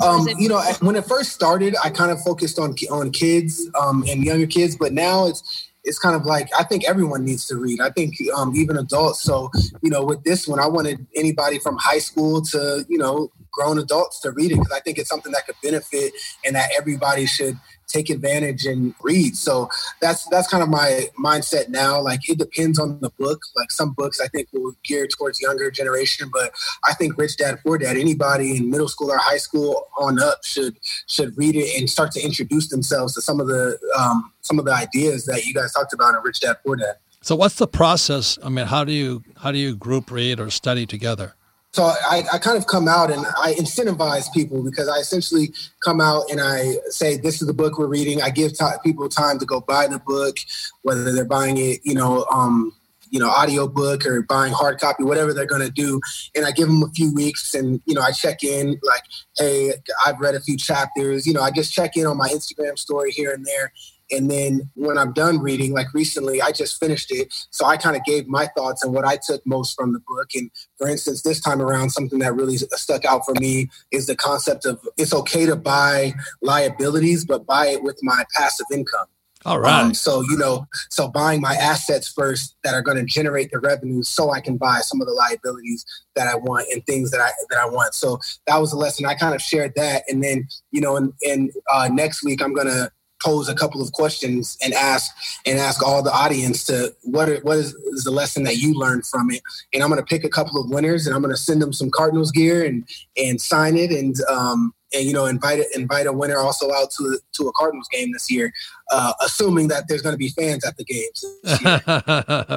Um, 0.04 0.28
you 0.38 0.50
know, 0.50 0.62
when 0.82 0.96
it 0.96 1.06
first 1.06 1.32
started, 1.32 1.76
I 1.84 1.90
kind 1.90 2.12
of 2.12 2.22
focused 2.22 2.60
on 2.60 2.76
on 2.92 3.12
kids 3.12 3.70
um, 3.80 4.04
and 4.10 4.24
younger 4.24 4.48
kids, 4.48 4.76
but 4.76 4.92
now 4.92 5.28
it's 5.28 5.70
it's 5.86 6.00
kind 6.00 6.16
of 6.16 6.26
like 6.26 6.50
I 6.58 6.64
think 6.64 6.84
everyone 6.88 7.24
needs 7.24 7.46
to 7.48 7.56
read. 7.56 7.80
I 7.80 7.92
think 7.92 8.16
um, 8.36 8.56
even 8.56 8.78
adults. 8.78 9.22
So 9.24 9.52
you 9.82 9.90
know, 9.90 10.04
with 10.04 10.24
this 10.24 10.48
one, 10.48 10.60
I 10.60 10.68
wanted 10.68 11.06
anybody 11.16 11.60
from 11.60 11.78
high 11.78 12.00
school 12.00 12.42
to 12.42 12.86
you 12.90 12.98
know 12.98 13.32
grown 13.52 13.80
adults 13.80 14.20
to 14.20 14.32
read 14.32 14.52
it 14.52 14.56
because 14.56 14.72
I 14.72 14.82
think 14.82 14.98
it's 14.98 15.10
something 15.10 15.32
that 15.32 15.46
could 15.46 15.56
benefit 15.64 16.12
and 16.44 16.56
that 16.56 16.72
everybody 16.78 17.26
should 17.26 17.58
take 17.88 18.10
advantage 18.10 18.66
and 18.66 18.94
read. 19.02 19.36
So 19.36 19.70
that's 20.02 20.26
that's 20.30 20.48
kind 20.48 20.64
of 20.64 20.70
my 20.70 21.08
mindset 21.24 21.70
now. 21.70 22.02
Like 22.02 22.28
it 22.30 22.38
depends 22.38 22.80
on 22.80 23.00
the 23.00 23.10
book. 23.12 23.42
Like 23.56 23.72
some 23.72 23.94
books 23.94 24.20
I 24.20 24.28
think 24.28 24.50
will 24.54 24.76
gear 24.84 25.08
towards 25.08 25.40
younger 25.40 25.72
generation, 25.72 26.30
but 26.34 26.52
I 26.84 26.94
think 26.94 27.18
Rich 27.18 27.38
Dad 27.38 27.60
Poor 27.64 27.78
Dad, 27.78 27.98
anybody 27.98 28.58
in 28.58 28.70
middle 28.70 28.88
school 28.88 29.12
or 29.12 29.18
high 29.18 29.38
school 29.38 29.88
on 29.98 30.22
up 30.22 30.44
should 30.44 30.78
should 31.08 31.38
read 31.38 31.56
it 31.56 31.80
and 31.80 31.90
start 31.90 32.12
to 32.14 32.22
introduce 32.22 32.70
themselves 32.70 33.14
to 33.16 33.22
some 33.22 33.40
of 33.40 33.48
the 33.48 33.78
um, 33.98 34.32
some 34.42 34.60
of 34.60 34.66
the 34.66 34.74
ideas 34.74 35.26
that 35.26 35.46
you 35.46 35.54
guys 35.54 35.74
talked 35.74 35.94
about 35.94 36.16
in 36.16 36.22
Rich 36.24 36.42
Dad 36.42 36.58
Poor 36.66 36.76
Dad. 36.76 36.96
So 37.22 37.36
what's 37.36 37.56
the 37.56 37.68
process? 37.68 38.38
I 38.44 38.50
mean, 38.50 38.68
how 38.68 38.84
do 38.84 38.92
you 38.92 39.24
how 39.38 39.52
do 39.52 39.58
you 39.58 39.76
group 39.76 40.12
read 40.12 40.40
or 40.40 40.50
study 40.50 40.86
together? 40.86 41.36
So 41.76 41.84
I, 41.84 42.24
I, 42.32 42.38
kind 42.38 42.58
of 42.58 42.68
come 42.68 42.88
out 42.88 43.12
and 43.12 43.26
I 43.38 43.54
incentivize 43.56 44.32
people 44.32 44.64
because 44.64 44.88
I 44.88 45.00
essentially 45.00 45.54
come 45.84 46.00
out 46.00 46.24
and 46.32 46.40
I 46.40 46.76
say, 46.88 47.18
this 47.18 47.42
is 47.42 47.48
the 47.50 47.54
book 47.54 47.78
we're 47.78 47.88
reading. 47.88 48.22
I 48.22 48.30
give 48.30 48.54
t- 48.54 48.66
people 48.82 49.10
time 49.10 49.40
to 49.40 49.46
go 49.46 49.60
buy 49.60 49.88
the 49.88 50.00
book, 50.00 50.38
whether 50.84 51.12
they're 51.12 51.26
buying 51.26 51.58
it, 51.58 51.82
you 51.84 51.94
know, 51.94 52.28
um, 52.32 52.72
you 53.10 53.20
know, 53.20 53.28
audio 53.28 53.68
book 53.68 54.06
or 54.06 54.22
buying 54.22 54.54
hard 54.54 54.80
copy, 54.80 55.04
whatever 55.04 55.34
they're 55.34 55.46
going 55.46 55.64
to 55.64 55.70
do. 55.70 56.00
And 56.34 56.46
I 56.46 56.52
give 56.52 56.70
them 56.70 56.82
a 56.82 56.90
few 56.92 57.14
weeks 57.14 57.54
and, 57.54 57.82
you 57.86 57.94
know, 57.94 58.02
I 58.02 58.12
check 58.14 58.42
in 58.42 58.80
like, 58.82 59.04
hey, 59.38 59.74
I've 60.06 60.22
read 60.22 60.36
a 60.36 60.40
few 60.40 60.56
chapters. 60.56 61.28
You 61.28 61.34
know, 61.34 61.42
I 61.42 61.52
just 61.52 61.74
check 61.74 61.98
in 61.98 62.06
on 62.06 62.16
my 62.16 62.30
Instagram 62.30 62.80
story 62.80 63.12
here 63.12 63.34
and 63.34 63.46
there. 63.46 63.74
And 64.12 64.30
then 64.30 64.70
when 64.76 64.98
I'm 64.98 65.14
done 65.14 65.40
reading, 65.40 65.74
like 65.74 65.94
recently, 65.94 66.42
I 66.42 66.52
just 66.52 66.80
finished 66.80 67.12
it. 67.12 67.34
So 67.50 67.66
I 67.66 67.78
kind 67.78 67.96
of 67.96 68.04
gave 68.04 68.28
my 68.28 68.48
thoughts 68.56 68.84
and 68.84 68.94
what 68.94 69.06
I 69.06 69.18
took 69.18 69.46
most 69.46 69.76
from 69.76 69.94
the 69.94 70.00
book. 70.08 70.30
And 70.36 70.52
for 70.78 70.88
instance, 70.88 71.24
this 71.24 71.40
time 71.40 71.62
around, 71.62 71.90
something 71.90 72.20
that 72.20 72.36
really 72.36 72.58
stuck 72.58 73.06
out 73.06 73.26
for 73.26 73.34
me 73.40 73.70
is 73.92 74.08
the 74.08 74.16
concept 74.16 74.66
of 74.66 74.80
it's 74.98 75.14
okay 75.14 75.46
to 75.46 75.56
buy 75.56 76.14
liabilities, 76.42 77.26
but 77.26 77.46
buy 77.46 77.68
it 77.68 77.84
with 77.84 77.98
my 78.02 78.24
passive 78.36 78.68
income. 78.72 79.08
All 79.46 79.60
right. 79.60 79.84
Um, 79.84 79.94
so, 79.94 80.22
you 80.22 80.38
know, 80.38 80.68
so 80.90 81.08
buying 81.08 81.40
my 81.40 81.54
assets 81.54 82.08
first 82.08 82.56
that 82.64 82.74
are 82.74 82.82
going 82.82 82.98
to 82.98 83.06
generate 83.06 83.52
the 83.52 83.60
revenue 83.60 84.02
so 84.02 84.32
I 84.32 84.42
can 84.42 84.58
buy 84.58 84.80
some 84.80 85.02
of 85.02 85.08
the 85.08 85.14
liabilities 85.14 85.86
that 86.16 86.28
I 86.28 86.36
want 86.36 86.68
and 86.72 86.84
things 86.88 87.12
that 87.12 87.22
I 87.22 87.30
that 87.52 87.60
I 87.60 87.68
want. 87.68 87.94
So 87.94 88.20
that 88.48 88.58
was 88.58 88.74
a 88.74 88.78
lesson. 88.78 89.06
I 89.06 89.14
kind 89.14 89.36
of 89.36 89.42
shared 89.42 89.74
that. 89.76 90.04
And 90.08 90.24
then, 90.24 90.48
you 90.72 90.82
know, 90.82 90.96
and, 90.96 91.14
and 91.22 91.52
uh, 91.72 91.90
next 91.92 92.24
week 92.24 92.42
I'm 92.42 92.56
going 92.56 92.68
to 92.68 92.92
pose 93.26 93.50
a 93.50 93.56
couple 93.56 93.82
of 93.82 93.92
questions 93.92 94.58
and 94.64 94.74
ask 94.74 95.12
and 95.46 95.58
ask 95.58 95.84
all 95.84 96.04
the 96.04 96.12
audience 96.12 96.64
to 96.66 96.94
what 97.02 97.28
are, 97.28 97.40
what 97.40 97.58
is, 97.58 97.74
is 97.94 98.04
the 98.04 98.12
lesson 98.12 98.44
that 98.44 98.58
you 98.58 98.74
learned 98.76 99.06
from 99.06 99.32
it. 99.32 99.42
And 99.74 99.82
i'm 99.82 99.90
going 99.90 100.00
to 100.02 100.06
pick 100.06 100.24
a 100.24 100.30
couple 100.30 100.62
of 100.62 100.70
winners 100.70 101.08
and 101.08 101.16
i'm 101.16 101.22
going 101.22 101.34
to 101.34 101.42
send 101.42 101.62
them 101.62 101.74
some 101.74 101.90
cardinals 101.90 102.32
gear 102.32 102.64
and 102.64 102.88
and 103.18 103.42
sign 103.42 103.76
it 103.76 103.92
and 103.92 104.16
um 104.30 104.74
and 104.94 105.06
you 105.06 105.14
know 105.14 105.26
invite 105.26 105.64
invite 105.74 106.06
a 106.06 106.14
winner 106.14 106.38
also 106.38 106.72
out 106.72 106.92
to 106.92 107.20
to 107.34 107.48
a 107.48 107.52
cardinals 107.54 107.88
game 107.92 108.12
this 108.14 108.30
year 108.30 108.54
uh 108.92 109.14
assuming 109.22 109.68
that 109.70 109.88
there's 109.88 110.02
going 110.02 110.14
to 110.14 110.18
be 110.18 110.30
fans 110.30 110.64
at 110.64 110.78
the 110.78 110.84
games 110.86 111.26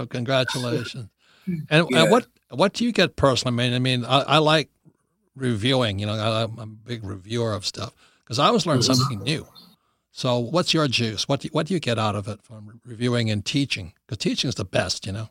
congratulations. 0.11 1.09
And, 1.71 1.89
yeah. 1.91 2.03
and, 2.03 2.11
what 2.11 2.27
what 2.51 2.75
do 2.75 2.85
you 2.85 2.93
get 2.93 3.17
personally? 3.17 3.55
I 3.55 3.69
mean 3.69 3.75
i 3.75 3.79
mean 3.79 4.05
i, 4.05 4.21
I 4.21 4.39
like 4.39 4.69
reviewing 5.35 5.99
you 5.99 6.07
know 6.07 6.13
I, 6.13 6.43
i'm 6.43 6.59
a 6.59 6.67
big 6.67 7.05
reviewer 7.05 7.55
of 7.55 7.65
stuff 7.65 7.95
because 8.25 8.39
i 8.39 8.47
always 8.47 8.67
learn 8.67 8.81
mm-hmm. 8.81 8.93
something 8.93 9.23
new 9.23 9.47
so, 10.19 10.41
what's 10.41 10.75
your 10.75 10.89
juice? 10.89 11.29
What 11.29 11.39
do 11.39 11.47
you, 11.47 11.51
what 11.53 11.69
do 11.69 11.75
you 11.75 11.79
get 11.79 11.97
out 11.97 12.17
of 12.17 12.27
it 12.27 12.43
from 12.43 12.81
reviewing 12.85 13.31
and 13.31 13.45
teaching? 13.45 13.93
Because 14.05 14.19
teaching 14.19 14.49
is 14.49 14.57
the 14.57 14.65
best, 14.65 15.07
you 15.07 15.13
know. 15.13 15.29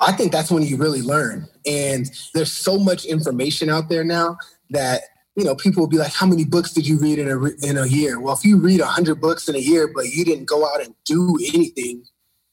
I 0.00 0.12
think 0.12 0.32
that's 0.32 0.50
when 0.50 0.62
you 0.62 0.78
really 0.78 1.02
learn. 1.02 1.46
And 1.66 2.10
there's 2.32 2.50
so 2.50 2.78
much 2.78 3.04
information 3.04 3.68
out 3.68 3.90
there 3.90 4.04
now 4.04 4.38
that 4.70 5.02
you 5.36 5.44
know 5.44 5.54
people 5.54 5.82
will 5.82 5.90
be 5.90 5.98
like, 5.98 6.14
"How 6.14 6.24
many 6.24 6.46
books 6.46 6.72
did 6.72 6.88
you 6.88 6.98
read 6.98 7.18
in 7.18 7.28
a 7.28 7.38
in 7.62 7.76
a 7.76 7.84
year?" 7.84 8.18
Well, 8.18 8.34
if 8.34 8.46
you 8.46 8.58
read 8.58 8.80
hundred 8.80 9.20
books 9.20 9.46
in 9.46 9.54
a 9.54 9.58
year, 9.58 9.92
but 9.94 10.06
you 10.06 10.24
didn't 10.24 10.46
go 10.46 10.64
out 10.64 10.82
and 10.82 10.94
do 11.04 11.36
anything 11.52 12.02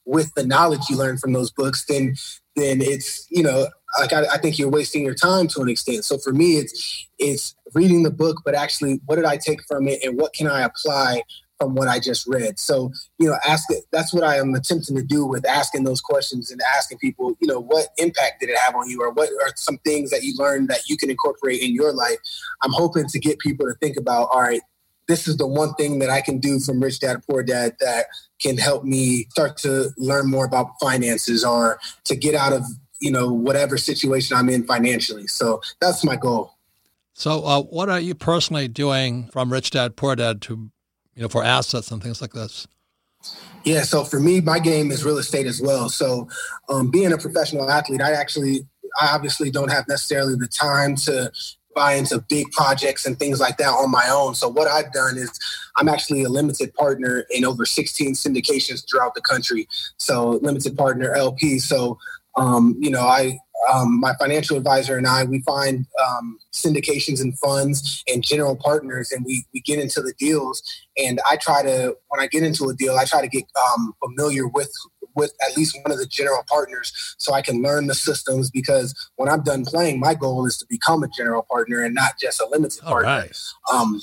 with 0.04 0.34
the 0.36 0.46
knowledge 0.46 0.82
you 0.90 0.98
learned 0.98 1.22
from 1.22 1.32
those 1.32 1.52
books, 1.52 1.86
then 1.88 2.16
then 2.58 2.82
it's 2.82 3.28
you 3.30 3.44
know 3.44 3.68
like 3.98 4.12
I, 4.12 4.26
I, 4.26 4.38
think 4.40 4.60
you're 4.60 4.70
wasting 4.70 5.06
your 5.06 5.16
time 5.16 5.48
to 5.50 5.62
an 5.62 5.70
extent. 5.70 6.04
So 6.04 6.18
for 6.18 6.34
me, 6.34 6.58
it's 6.58 7.08
it's 7.18 7.56
reading 7.74 8.04
the 8.04 8.12
book, 8.12 8.42
but 8.44 8.56
actually, 8.56 9.00
what 9.06 9.16
did 9.16 9.24
I 9.24 9.38
take 9.38 9.64
from 9.70 9.88
it, 9.88 10.04
and 10.04 10.20
what 10.20 10.34
can 10.34 10.48
I 10.48 10.64
apply 10.64 11.22
from 11.58 11.76
what 11.76 11.88
I 11.88 12.00
just 12.00 12.28
read. 12.28 12.60
So, 12.60 12.92
you 13.18 13.28
know, 13.28 13.38
ask 13.48 13.66
it, 13.70 13.86
that's 13.92 14.14
what 14.14 14.24
I 14.24 14.38
am 14.38 14.54
attempting 14.54 14.96
to 14.96 15.04
do 15.04 15.26
with 15.26 15.46
asking 15.46 15.84
those 15.84 16.02
questions 16.02 16.52
and 16.52 16.62
asking 16.76 16.98
people, 16.98 17.36
you 17.40 17.48
know, 17.48 17.60
what 17.60 17.88
impact 17.98 18.42
did 18.42 18.50
it 18.50 18.58
have 18.58 18.76
on 18.76 18.90
you 18.90 19.02
or 19.02 19.12
what 19.12 19.30
are 19.30 19.52
some 19.56 19.78
things 19.80 20.12
that 20.12 20.24
you 20.24 20.36
learned 20.38 20.70
that 20.70 20.90
you 20.90 20.98
can 20.98 21.10
incorporate 21.10 21.62
in 21.62 21.74
your 21.74 21.94
life? 21.94 22.18
I'm 22.62 22.74
hoping 22.74 23.08
to 23.08 23.20
get 23.20 23.40
people 23.40 23.66
to 23.68 23.74
think 23.76 23.98
about, 23.98 24.30
all 24.32 24.42
right, 24.42 24.62
this 25.08 25.28
is 25.28 25.38
the 25.38 25.48
one 25.48 25.74
thing 25.76 26.00
that 26.00 26.10
I 26.10 26.22
can 26.22 26.40
do 26.40 26.60
from 26.60 26.82
Rich 26.82 27.00
Dad 27.00 27.22
Poor 27.30 27.44
Dad 27.44 27.76
that 27.80 28.08
can 28.42 28.58
help 28.58 28.84
me 28.84 29.28
start 29.30 29.58
to 29.58 29.92
learn 29.98 30.30
more 30.30 30.46
about 30.46 30.72
finances 30.82 31.44
or 31.46 31.80
to 32.06 32.16
get 32.16 32.36
out 32.36 32.54
of, 32.54 32.64
you 33.00 33.12
know, 33.12 33.32
whatever 33.32 33.78
situation 33.78 34.36
I'm 34.36 34.50
in 34.50 34.64
financially. 34.66 35.28
So 35.28 35.62
that's 35.80 36.04
my 36.04 36.16
goal. 36.16 36.54
So, 37.14 37.46
uh, 37.46 37.62
what 37.62 37.88
are 37.88 38.00
you 38.00 38.14
personally 38.14 38.68
doing 38.68 39.30
from 39.32 39.52
Rich 39.52 39.72
Dad 39.72 39.96
Poor 39.96 40.16
Dad 40.18 40.42
to 40.44 40.70
you 41.16 41.22
know, 41.22 41.30
for 41.30 41.44
assets 41.44 41.92
and 41.92 42.02
things 42.02 42.22
like 42.22 42.34
this? 42.34 42.68
Yeah, 43.64 43.82
so 43.82 44.04
for 44.04 44.20
me, 44.20 44.42
my 44.42 44.60
game 44.60 44.92
is 44.92 45.04
real 45.04 45.18
estate 45.18 45.48
as 45.48 45.62
well. 45.62 45.90
So, 45.90 46.28
um, 46.70 46.92
being 46.92 47.12
a 47.12 47.18
professional 47.18 47.70
athlete, 47.70 48.02
I 48.02 48.12
actually, 48.12 48.68
I 49.02 49.10
obviously 49.14 49.50
don't 49.50 49.72
have 49.72 49.88
necessarily 49.88 50.36
the 50.36 50.48
time 50.48 50.96
to 50.98 51.32
buy 51.74 51.94
into 51.94 52.24
big 52.30 52.52
projects 52.52 53.06
and 53.06 53.18
things 53.18 53.40
like 53.40 53.58
that 53.58 53.70
on 53.70 53.90
my 53.90 54.08
own. 54.10 54.36
So, 54.36 54.48
what 54.48 54.68
I've 54.68 54.94
done 54.94 55.18
is 55.18 55.32
I'm 55.78 55.90
actually 55.90 56.24
a 56.24 56.30
limited 56.30 56.74
partner 56.76 57.26
in 57.32 57.44
over 57.44 57.66
16 57.66 58.14
syndications 58.14 58.88
throughout 58.88 59.16
the 59.16 59.22
country. 59.22 59.68
So, 59.98 60.40
limited 60.44 60.78
partner 60.78 61.14
LP. 61.16 61.58
So, 61.58 61.98
um, 62.38 62.76
you 62.80 62.92
know, 62.92 63.02
I 63.02 63.40
um, 63.72 64.00
my 64.00 64.14
financial 64.20 64.58
advisor 64.58 64.98
and 64.98 65.08
I, 65.08 65.24
we 65.24 65.42
find 65.42 65.86
um, 66.08 66.38
syndications 66.54 67.22
and 67.22 67.38
funds 67.40 68.04
and 68.08 68.24
general 68.24 68.56
partners, 68.56 69.12
and 69.12 69.26
we, 69.26 69.46
we 69.54 69.62
get 69.62 69.80
into 69.80 70.02
the 70.02 70.14
deals. 70.18 70.62
And 70.98 71.20
I 71.30 71.38
try 71.38 71.64
to, 71.64 71.96
when 72.08 72.22
I 72.22 72.28
get 72.28 72.44
into 72.44 72.70
a 72.70 72.74
deal, 72.74 72.96
I 72.96 73.06
try 73.06 73.22
to 73.22 73.28
get 73.28 73.44
um, 73.74 73.94
familiar 74.04 74.48
with 74.48 74.72
with 75.16 75.34
at 75.48 75.56
least 75.56 75.78
one 75.82 75.94
of 75.94 75.98
the 75.98 76.06
general 76.06 76.44
partners 76.50 76.92
so 77.18 77.34
I 77.34 77.42
can 77.42 77.62
learn 77.62 77.88
the 77.88 77.96
systems 77.96 78.52
because 78.52 78.94
when 79.16 79.30
I'm 79.30 79.44
done 79.44 79.64
playing, 79.64 80.00
my 80.00 80.14
goal 80.14 80.46
is 80.46 80.58
to 80.58 80.66
become 80.70 81.04
a 81.04 81.08
general 81.08 81.46
partner 81.50 81.82
and 81.84 81.96
not 81.96 82.20
just 82.20 82.42
a 82.42 82.48
limited 82.52 82.84
All 82.84 82.92
partner. 82.92 83.10
Right. 83.10 83.38
Um, 83.72 84.02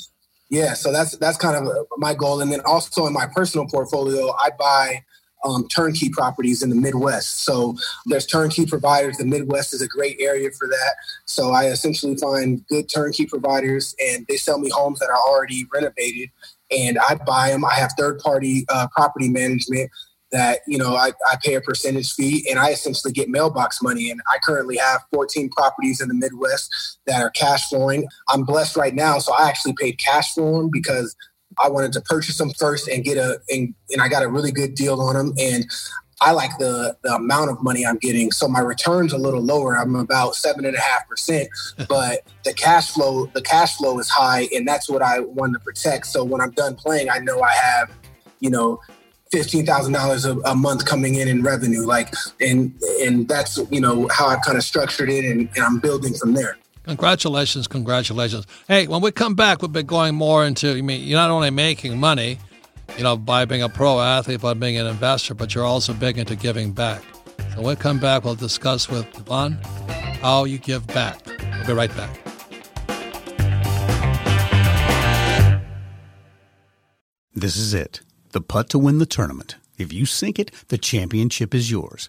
yeah, 0.48 0.74
so 0.74 0.92
that's 0.92 1.16
that's 1.16 1.38
kind 1.38 1.56
of 1.56 1.72
my 1.96 2.14
goal. 2.14 2.40
And 2.40 2.52
then 2.52 2.60
also 2.66 3.06
in 3.06 3.12
my 3.12 3.26
personal 3.26 3.66
portfolio, 3.66 4.32
I 4.32 4.50
buy 4.58 5.02
um, 5.44 5.66
turnkey 5.68 6.08
properties 6.08 6.62
in 6.62 6.70
the 6.70 6.76
Midwest. 6.76 7.44
So 7.44 7.76
there's 8.06 8.26
turnkey 8.26 8.66
providers. 8.66 9.16
The 9.16 9.24
Midwest 9.24 9.74
is 9.74 9.82
a 9.82 9.88
great 9.88 10.16
area 10.20 10.50
for 10.58 10.68
that. 10.68 10.94
So 11.24 11.50
I 11.50 11.66
essentially 11.66 12.16
find 12.16 12.66
good 12.68 12.88
turnkey 12.88 13.26
providers, 13.26 13.94
and 14.00 14.26
they 14.28 14.36
sell 14.36 14.58
me 14.58 14.70
homes 14.70 14.98
that 15.00 15.10
are 15.10 15.18
already 15.18 15.66
renovated, 15.72 16.30
and 16.70 16.98
I 16.98 17.16
buy 17.16 17.50
them. 17.50 17.64
I 17.64 17.74
have 17.74 17.92
third 17.98 18.18
party 18.20 18.64
uh, 18.68 18.88
property 18.94 19.28
management 19.28 19.90
that 20.32 20.60
you 20.66 20.78
know 20.78 20.96
I, 20.96 21.12
I 21.30 21.36
pay 21.42 21.54
a 21.54 21.60
percentage 21.60 22.12
fee 22.14 22.44
and 22.50 22.58
i 22.58 22.70
essentially 22.70 23.12
get 23.12 23.28
mailbox 23.28 23.82
money 23.82 24.10
and 24.10 24.20
i 24.32 24.38
currently 24.44 24.76
have 24.78 25.02
14 25.12 25.50
properties 25.50 26.00
in 26.00 26.08
the 26.08 26.14
midwest 26.14 26.98
that 27.06 27.20
are 27.20 27.30
cash 27.30 27.68
flowing 27.68 28.06
i'm 28.30 28.44
blessed 28.44 28.76
right 28.76 28.94
now 28.94 29.18
so 29.18 29.32
i 29.34 29.46
actually 29.46 29.74
paid 29.78 29.98
cash 29.98 30.32
for 30.34 30.60
them 30.60 30.70
because 30.72 31.14
I 31.58 31.68
wanted 31.68 31.92
to 31.94 32.00
purchase 32.00 32.38
them 32.38 32.50
first 32.58 32.88
and 32.88 33.04
get 33.04 33.16
a 33.16 33.40
and, 33.48 33.74
and 33.90 34.02
I 34.02 34.08
got 34.08 34.22
a 34.22 34.28
really 34.28 34.52
good 34.52 34.74
deal 34.74 35.00
on 35.00 35.14
them 35.14 35.34
and 35.38 35.66
I 36.22 36.30
like 36.30 36.56
the 36.58 36.96
the 37.02 37.14
amount 37.14 37.50
of 37.50 37.62
money 37.62 37.84
I'm 37.84 37.98
getting. 37.98 38.30
So 38.30 38.46
my 38.46 38.60
return's 38.60 39.12
a 39.12 39.18
little 39.18 39.42
lower. 39.42 39.76
I'm 39.76 39.96
about 39.96 40.36
seven 40.36 40.64
and 40.64 40.76
a 40.76 40.80
half 40.80 41.08
percent, 41.08 41.48
but 41.88 42.20
the 42.44 42.54
cash 42.54 42.92
flow 42.92 43.26
the 43.26 43.42
cash 43.42 43.76
flow 43.76 43.98
is 43.98 44.08
high 44.08 44.48
and 44.54 44.66
that's 44.66 44.88
what 44.88 45.02
I 45.02 45.20
want 45.20 45.54
to 45.54 45.58
protect. 45.58 46.06
So 46.06 46.24
when 46.24 46.40
I'm 46.40 46.52
done 46.52 46.76
playing, 46.76 47.10
I 47.10 47.18
know 47.18 47.40
I 47.42 47.52
have, 47.52 47.90
you 48.40 48.50
know, 48.50 48.80
fifteen 49.32 49.66
thousand 49.66 49.94
dollars 49.94 50.24
a 50.24 50.54
month 50.54 50.86
coming 50.86 51.16
in 51.16 51.26
in 51.26 51.42
revenue. 51.42 51.84
Like 51.84 52.14
and 52.40 52.72
and 53.00 53.26
that's 53.26 53.58
you 53.70 53.80
know 53.80 54.08
how 54.12 54.26
I've 54.28 54.42
kind 54.42 54.56
of 54.56 54.62
structured 54.62 55.10
it 55.10 55.24
and, 55.24 55.48
and 55.56 55.64
I'm 55.64 55.80
building 55.80 56.14
from 56.14 56.34
there. 56.34 56.56
Congratulations, 56.84 57.68
congratulations. 57.68 58.46
Hey, 58.66 58.88
when 58.88 59.00
we 59.02 59.12
come 59.12 59.34
back, 59.34 59.62
we'll 59.62 59.68
be 59.68 59.84
going 59.84 60.16
more 60.16 60.44
into, 60.44 60.72
I 60.72 60.82
mean, 60.82 61.06
you're 61.06 61.18
not 61.18 61.30
only 61.30 61.50
making 61.50 62.00
money, 62.00 62.38
you 62.96 63.04
know, 63.04 63.16
by 63.16 63.44
being 63.44 63.62
a 63.62 63.68
pro 63.68 64.00
athlete, 64.00 64.40
by 64.40 64.54
being 64.54 64.76
an 64.76 64.86
investor, 64.86 65.34
but 65.34 65.54
you're 65.54 65.64
also 65.64 65.92
big 65.92 66.18
into 66.18 66.34
giving 66.34 66.72
back. 66.72 67.02
So 67.54 67.58
when 67.58 67.66
we 67.66 67.76
come 67.76 68.00
back, 68.00 68.24
we'll 68.24 68.34
discuss 68.34 68.88
with 68.88 69.10
Devon 69.12 69.58
how 70.20 70.44
you 70.44 70.58
give 70.58 70.86
back. 70.88 71.24
We'll 71.26 71.66
be 71.66 71.72
right 71.72 71.96
back. 71.96 72.18
This 77.34 77.56
is 77.56 77.74
it. 77.74 78.00
The 78.32 78.40
putt 78.40 78.68
to 78.70 78.78
win 78.78 78.98
the 78.98 79.06
tournament. 79.06 79.56
If 79.78 79.92
you 79.92 80.04
sink 80.04 80.38
it, 80.38 80.50
the 80.68 80.78
championship 80.78 81.54
is 81.54 81.70
yours. 81.70 82.08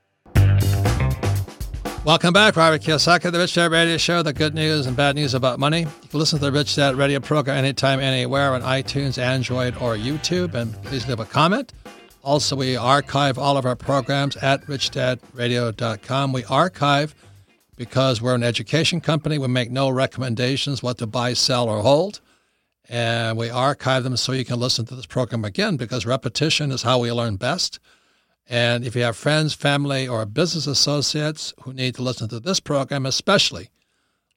Welcome 2.03 2.33
back, 2.33 2.55
Robert 2.55 2.81
Kiyosaki, 2.81 3.31
the 3.31 3.37
Rich 3.37 3.53
Dad 3.53 3.69
Radio 3.69 3.95
Show, 3.95 4.23
the 4.23 4.33
good 4.33 4.55
news 4.55 4.87
and 4.87 4.97
bad 4.97 5.13
news 5.13 5.35
about 5.35 5.59
money. 5.59 5.81
You 5.81 6.07
can 6.09 6.19
listen 6.19 6.39
to 6.39 6.45
the 6.45 6.51
Rich 6.51 6.75
Dad 6.75 6.95
Radio 6.95 7.19
program 7.19 7.57
anytime, 7.57 7.99
anywhere 7.99 8.55
on 8.55 8.63
iTunes, 8.63 9.19
Android, 9.19 9.75
or 9.75 9.95
YouTube. 9.95 10.55
And 10.55 10.73
please 10.81 11.07
leave 11.07 11.19
a 11.19 11.25
comment. 11.25 11.73
Also, 12.23 12.55
we 12.55 12.75
archive 12.75 13.37
all 13.37 13.55
of 13.55 13.67
our 13.67 13.75
programs 13.75 14.35
at 14.37 14.65
richdadradio.com. 14.65 16.33
We 16.33 16.43
archive 16.45 17.13
because 17.77 18.19
we're 18.19 18.33
an 18.33 18.43
education 18.43 18.99
company. 18.99 19.37
We 19.37 19.47
make 19.47 19.69
no 19.69 19.87
recommendations 19.91 20.81
what 20.81 20.97
to 20.97 21.05
buy, 21.05 21.33
sell, 21.33 21.69
or 21.69 21.83
hold. 21.83 22.19
And 22.89 23.37
we 23.37 23.51
archive 23.51 24.03
them 24.03 24.17
so 24.17 24.31
you 24.31 24.43
can 24.43 24.59
listen 24.59 24.85
to 24.87 24.95
this 24.95 25.05
program 25.05 25.45
again 25.45 25.77
because 25.77 26.07
repetition 26.07 26.71
is 26.71 26.81
how 26.81 26.97
we 26.97 27.11
learn 27.11 27.35
best. 27.35 27.79
And 28.47 28.85
if 28.85 28.95
you 28.95 29.03
have 29.03 29.15
friends, 29.15 29.53
family, 29.53 30.07
or 30.07 30.25
business 30.25 30.67
associates 30.67 31.53
who 31.61 31.73
need 31.73 31.95
to 31.95 32.03
listen 32.03 32.27
to 32.29 32.39
this 32.39 32.59
program, 32.59 33.05
especially 33.05 33.69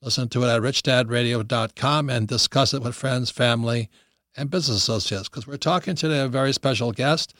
listen 0.01 0.29
to 0.29 0.45
it 0.45 0.49
at 0.49 0.61
richdadradio.com 0.61 2.11
and 2.11 2.29
discuss 2.29 2.75
it 2.75 2.83
with 2.83 2.95
friends, 2.95 3.31
family, 3.31 3.89
and 4.37 4.51
business 4.51 4.77
associates. 4.77 5.29
Because 5.29 5.47
we're 5.47 5.57
talking 5.57 5.95
today 5.97 6.21
a 6.21 6.29
very 6.29 6.53
special 6.53 6.93
guest. 6.93 7.35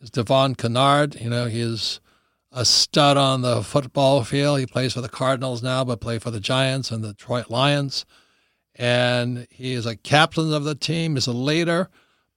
Is 0.00 0.10
Devon 0.10 0.54
Kennard. 0.54 1.20
You 1.20 1.28
know, 1.28 1.46
he's 1.46 2.00
a 2.52 2.64
stud 2.64 3.16
on 3.16 3.42
the 3.42 3.62
football 3.62 4.24
field. 4.24 4.60
He 4.60 4.66
plays 4.66 4.94
for 4.94 5.00
the 5.00 5.08
Cardinals 5.08 5.62
now, 5.62 5.84
but 5.84 6.00
played 6.00 6.22
for 6.22 6.30
the 6.30 6.40
Giants 6.40 6.90
and 6.90 7.02
the 7.04 7.08
Detroit 7.08 7.50
Lions. 7.50 8.06
And 8.74 9.46
he 9.50 9.72
is 9.72 9.86
a 9.86 9.96
captain 9.96 10.52
of 10.52 10.64
the 10.64 10.76
team. 10.76 11.14
He's 11.14 11.26
a 11.26 11.32
leader 11.32 11.90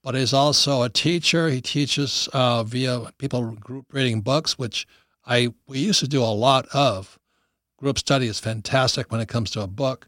but 0.03 0.15
he's 0.15 0.33
also 0.33 0.81
a 0.81 0.89
teacher. 0.89 1.49
He 1.49 1.61
teaches 1.61 2.27
uh, 2.33 2.63
via 2.63 3.11
people 3.17 3.51
group 3.51 3.85
reading 3.91 4.21
books, 4.21 4.57
which 4.57 4.87
I 5.25 5.53
we 5.67 5.79
used 5.79 5.99
to 5.99 6.07
do 6.07 6.21
a 6.21 6.25
lot 6.25 6.67
of. 6.73 7.19
Group 7.77 7.97
study 7.97 8.27
is 8.27 8.39
fantastic 8.39 9.11
when 9.11 9.21
it 9.21 9.27
comes 9.27 9.49
to 9.51 9.61
a 9.61 9.67
book, 9.67 10.07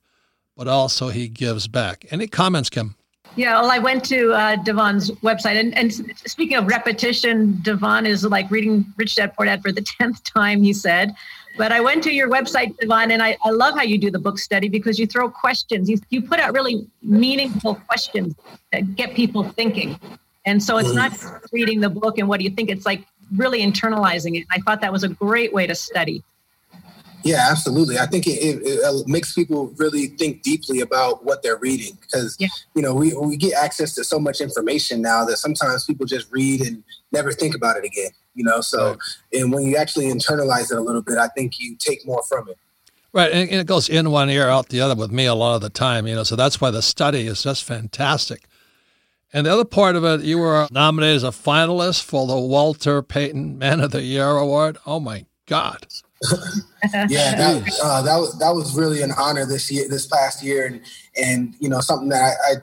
but 0.56 0.68
also 0.68 1.10
he 1.10 1.28
gives 1.28 1.68
back. 1.68 2.06
Any 2.12 2.28
comments, 2.28 2.70
Kim? 2.70 2.96
Yeah, 3.36 3.60
well, 3.60 3.72
I 3.72 3.80
went 3.80 4.04
to 4.06 4.32
uh, 4.32 4.58
Devon's 4.58 5.10
website, 5.22 5.60
and, 5.60 5.76
and 5.76 5.92
speaking 6.28 6.56
of 6.56 6.68
repetition, 6.68 7.60
Devon 7.64 8.06
is 8.06 8.24
like 8.24 8.50
reading 8.52 8.86
Rich 8.96 9.16
Dad 9.16 9.34
Poor 9.36 9.48
Dad 9.48 9.64
for 9.64 9.72
the 9.72 9.82
tenth 10.00 10.24
time. 10.24 10.62
He 10.62 10.72
said, 10.72 11.16
but 11.58 11.72
I 11.72 11.80
went 11.82 12.04
to 12.04 12.14
your 12.14 12.30
website, 12.30 12.76
Devon, 12.78 13.12
and 13.12 13.22
I, 13.22 13.38
I 13.44 13.52
love 13.52 13.76
how 13.76 13.84
you 13.84 13.98
do 13.98 14.10
the 14.10 14.20
book 14.20 14.40
study 14.40 14.70
because 14.70 14.98
you 14.98 15.06
throw 15.06 15.30
questions. 15.30 15.90
You, 15.90 15.98
you 16.10 16.22
put 16.22 16.40
out 16.40 16.54
really 16.54 16.88
meaningful 17.02 17.76
questions 17.76 18.36
that 18.72 18.96
get 18.96 19.14
people 19.14 19.44
thinking. 19.44 20.00
And 20.46 20.62
so 20.62 20.78
it's 20.78 20.94
not 20.94 21.12
mm. 21.12 21.42
reading 21.52 21.80
the 21.80 21.90
book 21.90 22.18
and 22.18 22.28
what 22.28 22.40
do 22.40 22.44
you 22.44 22.50
think? 22.50 22.70
It's 22.70 22.86
like 22.86 23.06
really 23.36 23.62
internalizing 23.62 24.40
it. 24.40 24.46
I 24.52 24.60
thought 24.60 24.82
that 24.82 24.92
was 24.92 25.04
a 25.04 25.10
great 25.10 25.54
way 25.54 25.68
to 25.68 25.76
study. 25.76 26.24
Yeah, 27.24 27.48
absolutely. 27.50 27.98
I 27.98 28.06
think 28.06 28.28
it, 28.28 28.32
it, 28.32 28.62
it, 28.64 28.84
uh, 28.84 29.04
makes 29.08 29.34
people 29.34 29.74
really 29.78 30.08
think 30.08 30.42
deeply 30.42 30.82
about 30.82 31.24
what 31.24 31.42
they're 31.42 31.58
reading 31.58 31.98
because 32.02 32.36
yeah. 32.40 32.50
you 32.76 32.82
know 32.82 32.94
we 32.94 33.14
we 33.16 33.38
get 33.38 33.54
access 33.54 33.94
to 33.96 34.04
so 34.04 34.20
much 34.20 34.42
information 34.42 35.02
now 35.02 35.24
that 35.26 35.38
sometimes 35.38 35.86
people 35.86 36.06
just 36.06 36.30
read 36.32 36.62
and 36.62 36.84
never 37.12 37.32
think 37.32 37.56
about 37.56 37.78
it 37.78 37.86
again 37.86 38.12
you 38.34 38.44
know 38.44 38.62
so 38.62 38.90
right. 38.90 38.98
and 39.34 39.52
when 39.52 39.64
you 39.64 39.78
actually 39.78 40.06
internalize 40.06 40.72
it 40.72 40.78
a 40.78 40.82
little 40.82 41.02
bit 41.02 41.18
i 41.18 41.28
think 41.30 41.60
you 41.60 41.76
take 41.78 42.06
more 42.06 42.22
from 42.24 42.50
it 42.50 42.58
right 43.12 43.32
and 43.32 43.52
it 43.52 43.68
goes 43.68 43.90
in 43.90 44.12
one 44.12 44.30
ear 44.30 44.50
out 44.50 44.70
the 44.70 44.82
other 44.82 44.96
with 44.96 45.12
me 45.12 45.26
a 45.26 45.36
lot 45.36 45.56
of 45.56 45.62
the 45.62 45.70
time 45.70 46.08
you 46.08 46.16
know 46.16 46.24
so 46.24 46.36
that's 46.36 46.60
why 46.60 46.72
the 46.72 46.82
study 46.82 47.28
is 47.28 47.44
just 47.44 47.64
fantastic 47.64 48.46
and 49.32 49.46
the 49.46 49.54
other 49.54 49.66
part 49.66 49.96
of 49.96 50.04
it 50.04 50.22
you 50.22 50.38
were 50.38 50.68
nominated 50.72 51.18
as 51.18 51.24
a 51.24 51.28
finalist 51.28 52.04
for 52.04 52.28
the 52.28 52.38
walter 52.38 53.02
payton 53.02 53.58
man 53.58 53.80
of 53.80 53.92
the 53.92 54.02
year 54.02 54.30
award 54.30 54.78
oh 54.86 55.00
my 55.00 55.26
god. 55.48 55.86
Yeah, 57.08 57.36
that, 57.36 57.80
uh, 57.82 58.02
that 58.02 58.18
was 58.18 58.38
that 58.40 58.54
was 58.54 58.76
really 58.76 59.02
an 59.02 59.12
honor 59.18 59.46
this 59.46 59.72
year, 59.72 59.88
this 59.90 60.06
past 60.06 60.44
year, 60.44 60.66
and 60.66 60.82
and 61.16 61.56
you 61.60 61.70
know 61.70 61.80
something 61.80 62.10
that 62.10 62.22
I, 62.22 62.52
I 62.52 62.56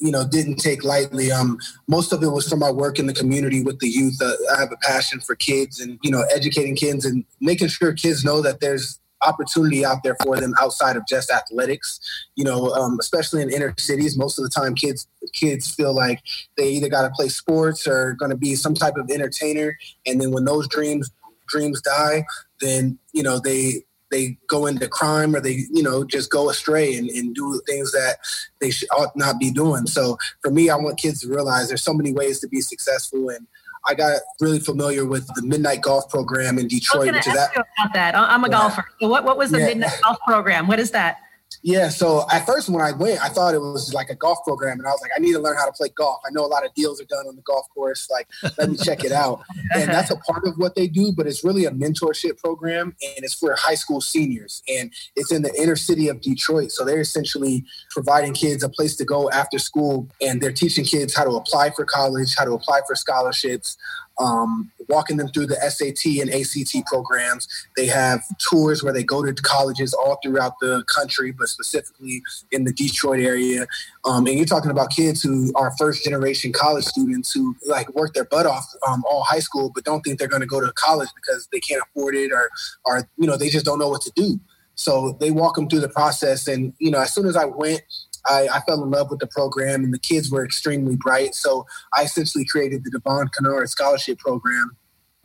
you 0.00 0.12
know 0.12 0.24
didn't 0.24 0.56
take 0.56 0.84
lightly. 0.84 1.32
Um 1.32 1.58
most 1.88 2.12
of 2.12 2.22
it 2.22 2.28
was 2.28 2.48
from 2.48 2.60
my 2.60 2.70
work 2.70 3.00
in 3.00 3.06
the 3.06 3.12
community 3.12 3.62
with 3.62 3.80
the 3.80 3.88
youth. 3.88 4.20
Uh, 4.22 4.32
i 4.54 4.60
have 4.60 4.70
a 4.70 4.76
passion 4.76 5.18
for 5.18 5.34
kids 5.34 5.80
and 5.80 5.98
you 6.04 6.10
know 6.10 6.24
educating 6.32 6.76
kids 6.76 7.04
and 7.04 7.24
making 7.40 7.68
sure 7.68 7.92
kids 7.92 8.24
know 8.24 8.40
that 8.42 8.60
there's 8.60 9.00
opportunity 9.26 9.84
out 9.84 10.02
there 10.04 10.16
for 10.22 10.36
them 10.36 10.52
outside 10.60 10.96
of 10.96 11.02
just 11.08 11.32
athletics. 11.32 11.98
You 12.36 12.44
know 12.44 12.70
um, 12.74 12.98
especially 13.00 13.42
in 13.42 13.50
inner 13.50 13.74
cities 13.76 14.16
most 14.16 14.38
of 14.38 14.44
the 14.44 14.50
time 14.50 14.76
kids 14.76 15.08
kids 15.32 15.74
feel 15.74 15.94
like 15.94 16.20
they 16.56 16.68
either 16.68 16.88
got 16.88 17.02
to 17.02 17.10
play 17.10 17.28
sports 17.28 17.88
or 17.88 18.12
going 18.14 18.30
to 18.30 18.36
be 18.36 18.54
some 18.54 18.74
type 18.74 18.96
of 18.96 19.10
entertainer. 19.10 19.76
And 20.06 20.20
then 20.20 20.30
when 20.30 20.44
those 20.44 20.68
dreams 20.68 21.10
dreams 21.54 21.80
die 21.80 22.24
then 22.60 22.98
you 23.12 23.22
know 23.22 23.38
they 23.38 23.84
they 24.10 24.36
go 24.48 24.66
into 24.66 24.88
crime 24.88 25.34
or 25.34 25.40
they 25.40 25.64
you 25.72 25.82
know 25.82 26.04
just 26.04 26.30
go 26.30 26.50
astray 26.50 26.94
and, 26.94 27.08
and 27.10 27.34
do 27.34 27.60
things 27.66 27.92
that 27.92 28.16
they 28.60 28.70
should, 28.70 28.88
ought 28.90 29.14
not 29.16 29.38
be 29.38 29.50
doing 29.50 29.86
so 29.86 30.16
for 30.42 30.50
me 30.50 30.68
i 30.68 30.76
want 30.76 30.98
kids 30.98 31.20
to 31.20 31.28
realize 31.28 31.68
there's 31.68 31.82
so 31.82 31.94
many 31.94 32.12
ways 32.12 32.40
to 32.40 32.48
be 32.48 32.60
successful 32.60 33.28
and 33.28 33.46
I 33.86 33.92
got 33.92 34.18
really 34.40 34.60
familiar 34.60 35.04
with 35.04 35.26
the 35.34 35.42
Midnight 35.42 35.82
Golf 35.82 36.08
Program 36.08 36.58
in 36.58 36.68
Detroit. 36.68 37.10
I 37.10 37.16
was 37.18 37.26
that, 37.26 37.50
about 37.52 37.92
that. 37.92 38.14
I'm 38.16 38.42
a 38.42 38.48
golfer. 38.48 38.86
So 38.98 39.08
what, 39.08 39.24
what 39.24 39.36
was 39.36 39.50
the 39.50 39.58
yeah. 39.58 39.66
Midnight 39.66 40.00
Golf 40.02 40.16
Program? 40.26 40.66
What 40.68 40.80
is 40.80 40.92
that? 40.92 41.18
Yeah, 41.64 41.88
so 41.88 42.26
at 42.30 42.44
first 42.44 42.68
when 42.68 42.82
I 42.82 42.92
went, 42.92 43.24
I 43.24 43.30
thought 43.30 43.54
it 43.54 43.58
was 43.58 43.94
like 43.94 44.10
a 44.10 44.14
golf 44.14 44.38
program, 44.44 44.78
and 44.78 44.86
I 44.86 44.90
was 44.90 45.00
like, 45.00 45.12
I 45.16 45.18
need 45.18 45.32
to 45.32 45.38
learn 45.38 45.56
how 45.56 45.64
to 45.64 45.72
play 45.72 45.88
golf. 45.96 46.20
I 46.26 46.30
know 46.30 46.44
a 46.44 46.46
lot 46.46 46.62
of 46.62 46.74
deals 46.74 47.00
are 47.00 47.06
done 47.06 47.26
on 47.26 47.36
the 47.36 47.42
golf 47.42 47.66
course. 47.72 48.06
Like, 48.10 48.28
let 48.58 48.68
me 48.68 48.76
check 48.76 49.02
it 49.02 49.12
out. 49.12 49.42
And 49.74 49.90
that's 49.90 50.10
a 50.10 50.16
part 50.16 50.46
of 50.46 50.56
what 50.56 50.76
they 50.76 50.86
do, 50.86 51.10
but 51.10 51.26
it's 51.26 51.42
really 51.42 51.64
a 51.64 51.70
mentorship 51.70 52.38
program, 52.38 52.94
and 53.02 53.24
it's 53.24 53.34
for 53.34 53.56
high 53.56 53.74
school 53.74 54.00
seniors, 54.02 54.62
and 54.68 54.92
it's 55.16 55.32
in 55.32 55.40
the 55.40 55.52
inner 55.60 55.74
city 55.74 56.08
of 56.08 56.20
Detroit. 56.20 56.70
So 56.70 56.84
they're 56.84 57.00
essentially 57.00 57.64
providing 57.90 58.34
kids 58.34 58.62
a 58.62 58.68
place 58.68 58.94
to 58.96 59.04
go 59.06 59.30
after 59.30 59.58
school, 59.58 60.10
and 60.20 60.40
they're 60.40 60.52
teaching 60.52 60.84
kids 60.84 61.16
how 61.16 61.24
to 61.24 61.30
apply 61.30 61.70
for 61.70 61.86
college, 61.86 62.34
how 62.36 62.44
to 62.44 62.52
apply 62.52 62.82
for 62.86 62.94
scholarships, 62.94 63.76
um, 64.18 64.70
walking 64.88 65.16
them 65.16 65.28
through 65.28 65.46
the 65.46 65.56
SAT 65.56 66.20
and 66.20 66.30
ACT 66.30 66.86
programs. 66.86 67.48
They 67.76 67.86
have 67.86 68.22
tours 68.38 68.82
where 68.82 68.92
they 68.92 69.02
go 69.02 69.24
to 69.24 69.32
colleges 69.42 69.92
all 69.92 70.18
throughout 70.22 70.54
the 70.60 70.84
country, 70.84 71.32
but 71.32 71.48
specifically 71.48 72.22
in 72.52 72.64
the 72.64 72.72
Detroit 72.72 73.20
area. 73.20 73.66
Um, 74.04 74.26
and 74.26 74.36
you're 74.36 74.46
talking 74.46 74.70
about 74.70 74.90
kids 74.90 75.22
who 75.22 75.52
are 75.54 75.72
first 75.78 76.04
generation 76.04 76.52
college 76.52 76.84
students 76.84 77.32
who 77.32 77.56
like 77.66 77.92
work 77.94 78.14
their 78.14 78.24
butt 78.24 78.46
off 78.46 78.66
um, 78.86 79.02
all 79.10 79.24
high 79.24 79.40
school, 79.40 79.70
but 79.74 79.84
don't 79.84 80.02
think 80.02 80.18
they're 80.18 80.28
going 80.28 80.42
to 80.42 80.46
go 80.46 80.60
to 80.60 80.72
college 80.72 81.08
because 81.14 81.48
they 81.52 81.60
can't 81.60 81.82
afford 81.82 82.14
it 82.14 82.32
or, 82.32 82.50
or, 82.84 83.08
you 83.16 83.26
know, 83.26 83.36
they 83.36 83.48
just 83.48 83.64
don't 83.64 83.78
know 83.78 83.88
what 83.88 84.02
to 84.02 84.12
do. 84.14 84.38
So 84.76 85.16
they 85.20 85.30
walk 85.30 85.54
them 85.54 85.68
through 85.68 85.80
the 85.80 85.88
process. 85.88 86.48
And, 86.48 86.72
you 86.78 86.90
know, 86.90 87.00
as 87.00 87.14
soon 87.14 87.26
as 87.26 87.36
I 87.36 87.44
went, 87.44 87.82
I, 88.26 88.48
I, 88.52 88.60
fell 88.60 88.82
in 88.82 88.90
love 88.90 89.10
with 89.10 89.20
the 89.20 89.26
program, 89.26 89.84
and 89.84 89.92
the 89.92 89.98
kids 89.98 90.30
were 90.30 90.44
extremely 90.44 90.96
bright. 90.96 91.34
So 91.34 91.66
I 91.96 92.02
essentially 92.02 92.44
created 92.44 92.84
the 92.84 92.90
Devon 92.90 93.28
Kennard 93.36 93.68
Scholarship 93.68 94.18
Program, 94.18 94.76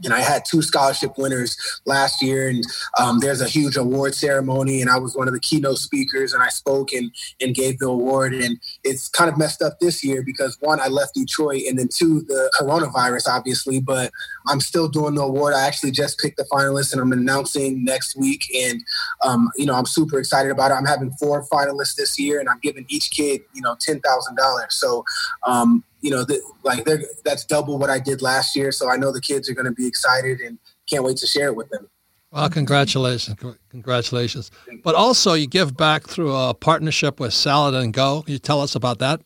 and 0.04 0.14
I 0.14 0.20
had 0.20 0.46
two 0.46 0.62
scholarship 0.62 1.18
winners 1.18 1.58
last 1.86 2.22
year. 2.22 2.48
And 2.48 2.64
um, 3.00 3.20
there's 3.20 3.42
a 3.42 3.48
huge 3.48 3.76
award 3.76 4.16
ceremony, 4.16 4.82
and 4.82 4.90
I 4.90 4.98
was 4.98 5.16
one 5.16 5.28
of 5.28 5.34
the 5.34 5.40
keynote 5.40 5.78
speakers, 5.78 6.34
and 6.34 6.42
I 6.42 6.50
spoke 6.50 6.94
and 6.94 7.12
and 7.42 7.56
gave 7.56 7.80
the 7.80 7.88
award. 7.88 8.34
And 8.34 8.58
it's 8.84 9.10
kind 9.10 9.30
of 9.30 9.38
messed 9.38 9.62
up 9.62 9.80
this 9.80 10.04
year 10.04 10.24
because 10.24 10.58
one, 10.62 10.80
I 10.80 10.88
left 10.88 11.16
Detroit, 11.16 11.64
and 11.68 11.78
then 11.78 11.90
two, 11.94 12.22
the 12.22 12.52
coronavirus, 12.60 13.28
obviously. 13.28 13.80
But 13.80 14.12
I'm 14.50 14.60
still 14.60 14.88
doing 14.88 15.16
the 15.16 15.22
award. 15.22 15.54
I 15.54 15.66
actually 15.68 15.92
just 15.92 16.20
picked 16.20 16.38
the 16.38 16.46
finalists, 16.52 16.92
and 16.92 17.02
I'm 17.02 17.12
announcing 17.12 17.84
next 17.84 18.16
week. 18.16 18.46
And 18.56 18.84
um, 19.24 19.50
you 19.56 19.66
know, 19.66 19.76
I'm 19.76 19.86
super 19.86 20.20
excited 20.20 20.52
about 20.52 20.72
it. 20.72 20.76
I'm 20.76 20.86
having 20.86 21.12
four 21.12 21.46
finalists 21.48 21.96
this 21.96 22.20
year, 22.20 22.40
and 22.40 22.50
I'm 22.50 22.60
giving 22.60 22.86
each 22.90 23.12
kid, 23.12 23.42
you 23.54 23.62
know, 23.62 23.76
ten 23.80 24.00
thousand 24.02 24.36
dollars. 24.36 24.76
So 24.76 25.04
um, 25.46 25.84
you 26.02 26.12
know, 26.12 26.26
like 26.64 26.88
that's 27.24 27.46
double 27.46 27.78
what 27.78 27.90
I 27.90 28.00
did 28.00 28.22
last 28.22 28.56
year. 28.56 28.72
So 28.72 28.90
I 28.90 28.98
know 28.98 29.12
the 29.12 29.22
kids 29.22 29.50
are 29.50 29.54
going 29.54 29.66
to 29.66 29.72
be 29.72 29.88
excited 29.88 30.40
and 30.40 30.58
can't 30.90 31.04
wait 31.04 31.18
to 31.18 31.28
share 31.28 31.48
it 31.48 31.56
with 31.56 31.70
them. 31.70 31.90
Well, 32.32 32.48
congratulations, 32.50 33.40
congratulations! 33.72 34.52
But 34.84 34.94
also, 34.94 35.34
you 35.34 35.48
give 35.48 35.76
back 35.76 36.08
through 36.08 36.36
a 36.36 36.54
partnership 36.54 37.20
with 37.20 37.34
Salad 37.34 37.74
and 37.74 37.92
Go. 37.92 38.22
Can 38.22 38.34
you 38.34 38.40
tell 38.40 38.62
us 38.62 38.76
about 38.76 39.00
that? 39.00 39.22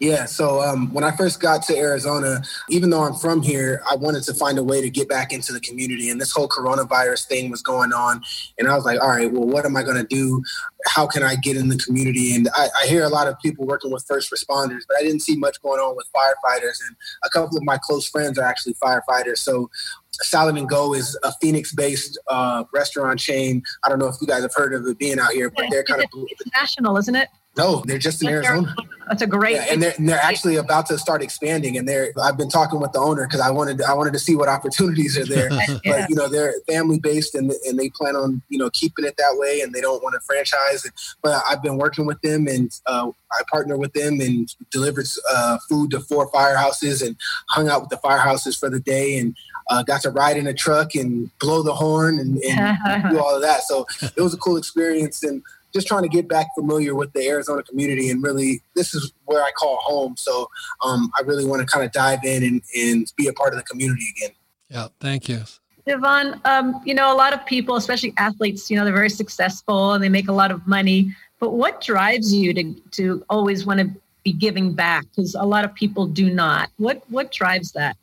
Yeah. 0.00 0.24
So 0.24 0.62
um, 0.62 0.90
when 0.94 1.04
I 1.04 1.14
first 1.14 1.40
got 1.40 1.62
to 1.64 1.76
Arizona, 1.76 2.42
even 2.70 2.88
though 2.88 3.02
I'm 3.02 3.14
from 3.14 3.42
here, 3.42 3.82
I 3.88 3.96
wanted 3.96 4.22
to 4.24 4.34
find 4.34 4.56
a 4.56 4.64
way 4.64 4.80
to 4.80 4.88
get 4.88 5.10
back 5.10 5.30
into 5.30 5.52
the 5.52 5.60
community. 5.60 6.08
And 6.08 6.18
this 6.18 6.32
whole 6.32 6.48
coronavirus 6.48 7.26
thing 7.26 7.50
was 7.50 7.60
going 7.60 7.92
on. 7.92 8.22
And 8.58 8.66
I 8.66 8.74
was 8.74 8.86
like, 8.86 8.98
all 9.02 9.10
right, 9.10 9.30
well, 9.30 9.46
what 9.46 9.66
am 9.66 9.76
I 9.76 9.82
going 9.82 9.98
to 9.98 10.06
do? 10.06 10.42
How 10.86 11.06
can 11.06 11.22
I 11.22 11.36
get 11.36 11.58
in 11.58 11.68
the 11.68 11.76
community? 11.76 12.34
And 12.34 12.48
I, 12.54 12.68
I, 12.82 12.86
hear 12.86 13.04
a 13.04 13.10
lot 13.10 13.28
of 13.28 13.38
people 13.40 13.66
working 13.66 13.92
with 13.92 14.02
first 14.08 14.32
responders, 14.32 14.80
but 14.88 14.96
I 14.98 15.02
didn't 15.02 15.20
see 15.20 15.36
much 15.36 15.60
going 15.60 15.80
on 15.80 15.94
with 15.94 16.08
firefighters. 16.16 16.80
And 16.86 16.96
a 17.22 17.28
couple 17.28 17.58
of 17.58 17.64
my 17.64 17.76
close 17.76 18.08
friends 18.08 18.38
are 18.38 18.44
actually 18.44 18.74
firefighters. 18.82 19.36
So 19.38 19.68
Salad 20.12 20.56
and 20.56 20.66
Go 20.66 20.94
is 20.94 21.18
a 21.22 21.32
Phoenix-based 21.42 22.18
uh, 22.28 22.64
restaurant 22.72 23.20
chain. 23.20 23.62
I 23.84 23.90
don't 23.90 23.98
know 23.98 24.08
if 24.08 24.16
you 24.22 24.26
guys 24.26 24.40
have 24.40 24.54
heard 24.54 24.72
of 24.72 24.86
it 24.86 24.98
being 24.98 25.18
out 25.18 25.32
here, 25.32 25.50
but 25.50 25.66
they're 25.70 25.84
kind 25.84 26.02
of 26.02 26.08
national, 26.54 26.96
isn't 26.96 27.14
it? 27.14 27.28
No, 27.56 27.82
they're 27.84 27.98
just 27.98 28.22
in 28.22 28.28
Arizona. 28.28 28.74
That's 29.08 29.22
a 29.22 29.26
great. 29.26 29.56
Yeah, 29.56 29.66
and 29.70 29.82
they're 29.82 29.92
and 29.98 30.08
they're 30.08 30.22
actually 30.22 30.54
about 30.54 30.86
to 30.86 30.96
start 30.96 31.20
expanding. 31.20 31.76
And 31.76 31.88
they're 31.88 32.12
I've 32.22 32.36
been 32.36 32.48
talking 32.48 32.78
with 32.78 32.92
the 32.92 33.00
owner 33.00 33.26
because 33.26 33.40
I 33.40 33.50
wanted 33.50 33.82
I 33.82 33.92
wanted 33.92 34.12
to 34.12 34.20
see 34.20 34.36
what 34.36 34.48
opportunities 34.48 35.18
are 35.18 35.26
there. 35.26 35.52
yeah. 35.52 35.78
But 35.84 36.10
you 36.10 36.14
know 36.14 36.28
they're 36.28 36.54
family 36.68 37.00
based 37.00 37.34
and 37.34 37.50
and 37.66 37.76
they 37.76 37.90
plan 37.90 38.14
on 38.14 38.40
you 38.48 38.58
know 38.58 38.70
keeping 38.70 39.04
it 39.04 39.16
that 39.18 39.34
way 39.36 39.62
and 39.62 39.72
they 39.74 39.80
don't 39.80 40.00
want 40.00 40.14
to 40.14 40.20
franchise. 40.20 40.88
But 41.22 41.42
I've 41.48 41.60
been 41.60 41.76
working 41.76 42.06
with 42.06 42.20
them 42.20 42.46
and 42.46 42.70
uh, 42.86 43.10
I 43.32 43.42
partner 43.50 43.76
with 43.76 43.94
them 43.94 44.20
and 44.20 44.48
delivered 44.70 45.06
uh, 45.28 45.58
food 45.68 45.90
to 45.90 46.00
four 46.00 46.30
firehouses 46.30 47.04
and 47.04 47.16
hung 47.48 47.68
out 47.68 47.80
with 47.80 47.90
the 47.90 47.96
firehouses 47.96 48.56
for 48.58 48.70
the 48.70 48.80
day 48.80 49.18
and. 49.18 49.36
Uh, 49.72 49.84
got 49.84 50.02
to 50.02 50.10
ride 50.10 50.36
in 50.36 50.48
a 50.48 50.52
truck 50.52 50.96
and 50.96 51.30
blow 51.38 51.62
the 51.62 51.72
horn 51.72 52.18
and, 52.18 52.38
and 52.38 52.76
do 53.10 53.20
all 53.20 53.36
of 53.36 53.40
that. 53.40 53.62
So 53.62 53.86
it 54.02 54.20
was 54.20 54.34
a 54.34 54.36
cool 54.36 54.56
experience. 54.56 55.22
And 55.22 55.44
just 55.72 55.86
trying 55.86 56.02
to 56.02 56.08
get 56.08 56.28
back 56.28 56.46
familiar 56.54 56.94
with 56.94 57.12
the 57.12 57.26
Arizona 57.28 57.62
community 57.62 58.10
and 58.10 58.22
really 58.22 58.62
this 58.74 58.94
is 58.94 59.12
where 59.24 59.42
I 59.42 59.50
call 59.52 59.78
home. 59.82 60.14
So 60.16 60.48
um, 60.82 61.10
I 61.18 61.22
really 61.22 61.44
want 61.44 61.60
to 61.60 61.66
kind 61.66 61.84
of 61.84 61.92
dive 61.92 62.24
in 62.24 62.42
and, 62.42 62.62
and 62.76 63.12
be 63.16 63.28
a 63.28 63.32
part 63.32 63.52
of 63.52 63.58
the 63.58 63.64
community 63.64 64.04
again. 64.16 64.34
Yeah, 64.68 64.88
thank 65.00 65.28
you. 65.28 65.42
Devon, 65.86 66.40
um, 66.44 66.80
you 66.84 66.94
know, 66.94 67.12
a 67.12 67.16
lot 67.16 67.32
of 67.32 67.44
people, 67.46 67.76
especially 67.76 68.12
athletes, 68.16 68.70
you 68.70 68.76
know, 68.76 68.84
they're 68.84 68.94
very 68.94 69.10
successful 69.10 69.92
and 69.92 70.04
they 70.04 70.08
make 70.08 70.28
a 70.28 70.32
lot 70.32 70.50
of 70.50 70.66
money. 70.66 71.14
But 71.38 71.52
what 71.54 71.80
drives 71.80 72.32
you 72.32 72.52
to 72.54 72.74
to 72.92 73.24
always 73.30 73.66
want 73.66 73.80
to 73.80 73.90
be 74.22 74.32
giving 74.32 74.74
back? 74.74 75.06
Because 75.10 75.34
a 75.34 75.44
lot 75.44 75.64
of 75.64 75.74
people 75.74 76.06
do 76.06 76.32
not. 76.32 76.70
What 76.76 77.02
what 77.08 77.32
drives 77.32 77.72
that? 77.72 77.96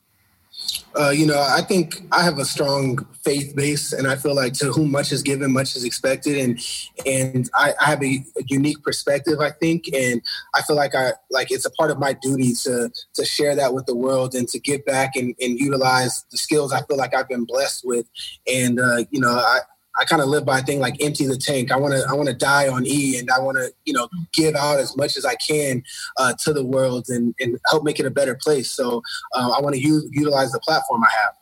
Uh, 0.99 1.11
you 1.11 1.27
know, 1.27 1.39
I 1.39 1.61
think 1.61 2.01
I 2.11 2.23
have 2.23 2.39
a 2.39 2.45
strong 2.45 3.05
faith 3.23 3.55
base, 3.55 3.93
and 3.93 4.07
I 4.07 4.15
feel 4.15 4.33
like 4.33 4.53
to 4.53 4.71
whom 4.71 4.91
much 4.91 5.11
is 5.11 5.21
given, 5.21 5.53
much 5.53 5.75
is 5.75 5.83
expected, 5.83 6.37
and 6.37 6.59
and 7.05 7.49
I, 7.55 7.73
I 7.79 7.85
have 7.85 8.01
a, 8.01 8.25
a, 8.37 8.43
unique 8.47 8.81
perspective. 8.83 9.39
I 9.39 9.51
think, 9.51 9.87
and 9.93 10.21
I 10.55 10.63
feel 10.63 10.75
like 10.75 10.95
I 10.95 11.11
like 11.29 11.51
it's 11.51 11.65
a 11.65 11.71
part 11.71 11.91
of 11.91 11.99
my 11.99 12.13
duty 12.13 12.53
to 12.63 12.89
to 13.13 13.25
share 13.25 13.55
that 13.55 13.73
with 13.73 13.85
the 13.85 13.95
world 13.95 14.33
and 14.33 14.47
to 14.47 14.59
give 14.59 14.83
back 14.85 15.15
and, 15.15 15.35
and 15.39 15.59
utilize 15.59 16.25
the 16.31 16.37
skills 16.37 16.73
I 16.73 16.81
feel 16.83 16.97
like 16.97 17.13
I've 17.13 17.29
been 17.29 17.45
blessed 17.45 17.85
with, 17.85 18.07
and 18.51 18.79
uh, 18.79 19.03
you 19.11 19.19
know, 19.19 19.33
I 19.33 19.59
I 19.99 20.05
kind 20.05 20.21
of 20.21 20.27
live 20.27 20.45
by 20.45 20.59
a 20.59 20.61
thing 20.61 20.79
like 20.79 21.03
empty 21.03 21.25
the 21.25 21.37
tank. 21.37 21.71
I 21.71 21.77
want 21.77 21.93
to 21.93 22.05
I 22.09 22.13
want 22.13 22.29
to 22.29 22.35
die 22.35 22.67
on 22.67 22.85
E, 22.85 23.17
and 23.17 23.29
I 23.31 23.39
want 23.39 23.57
to 23.57 23.71
you 23.85 23.93
know 23.93 24.07
give 24.33 24.55
out 24.55 24.79
as 24.79 24.95
much 24.95 25.17
as 25.17 25.25
I 25.25 25.35
can 25.35 25.83
uh, 26.17 26.33
to 26.43 26.53
the 26.53 26.63
world 26.63 27.05
and, 27.09 27.33
and 27.39 27.59
help 27.69 27.83
make 27.83 27.99
it 27.99 28.05
a 28.05 28.11
better 28.11 28.35
place. 28.35 28.71
So 28.71 29.01
uh, 29.33 29.51
I 29.57 29.61
want 29.61 29.75
to 29.75 29.81
u- 29.81 30.09
utilize 30.11 30.51
the 30.51 30.59
platform 30.59 31.03
I 31.03 31.09
have. 31.23 31.33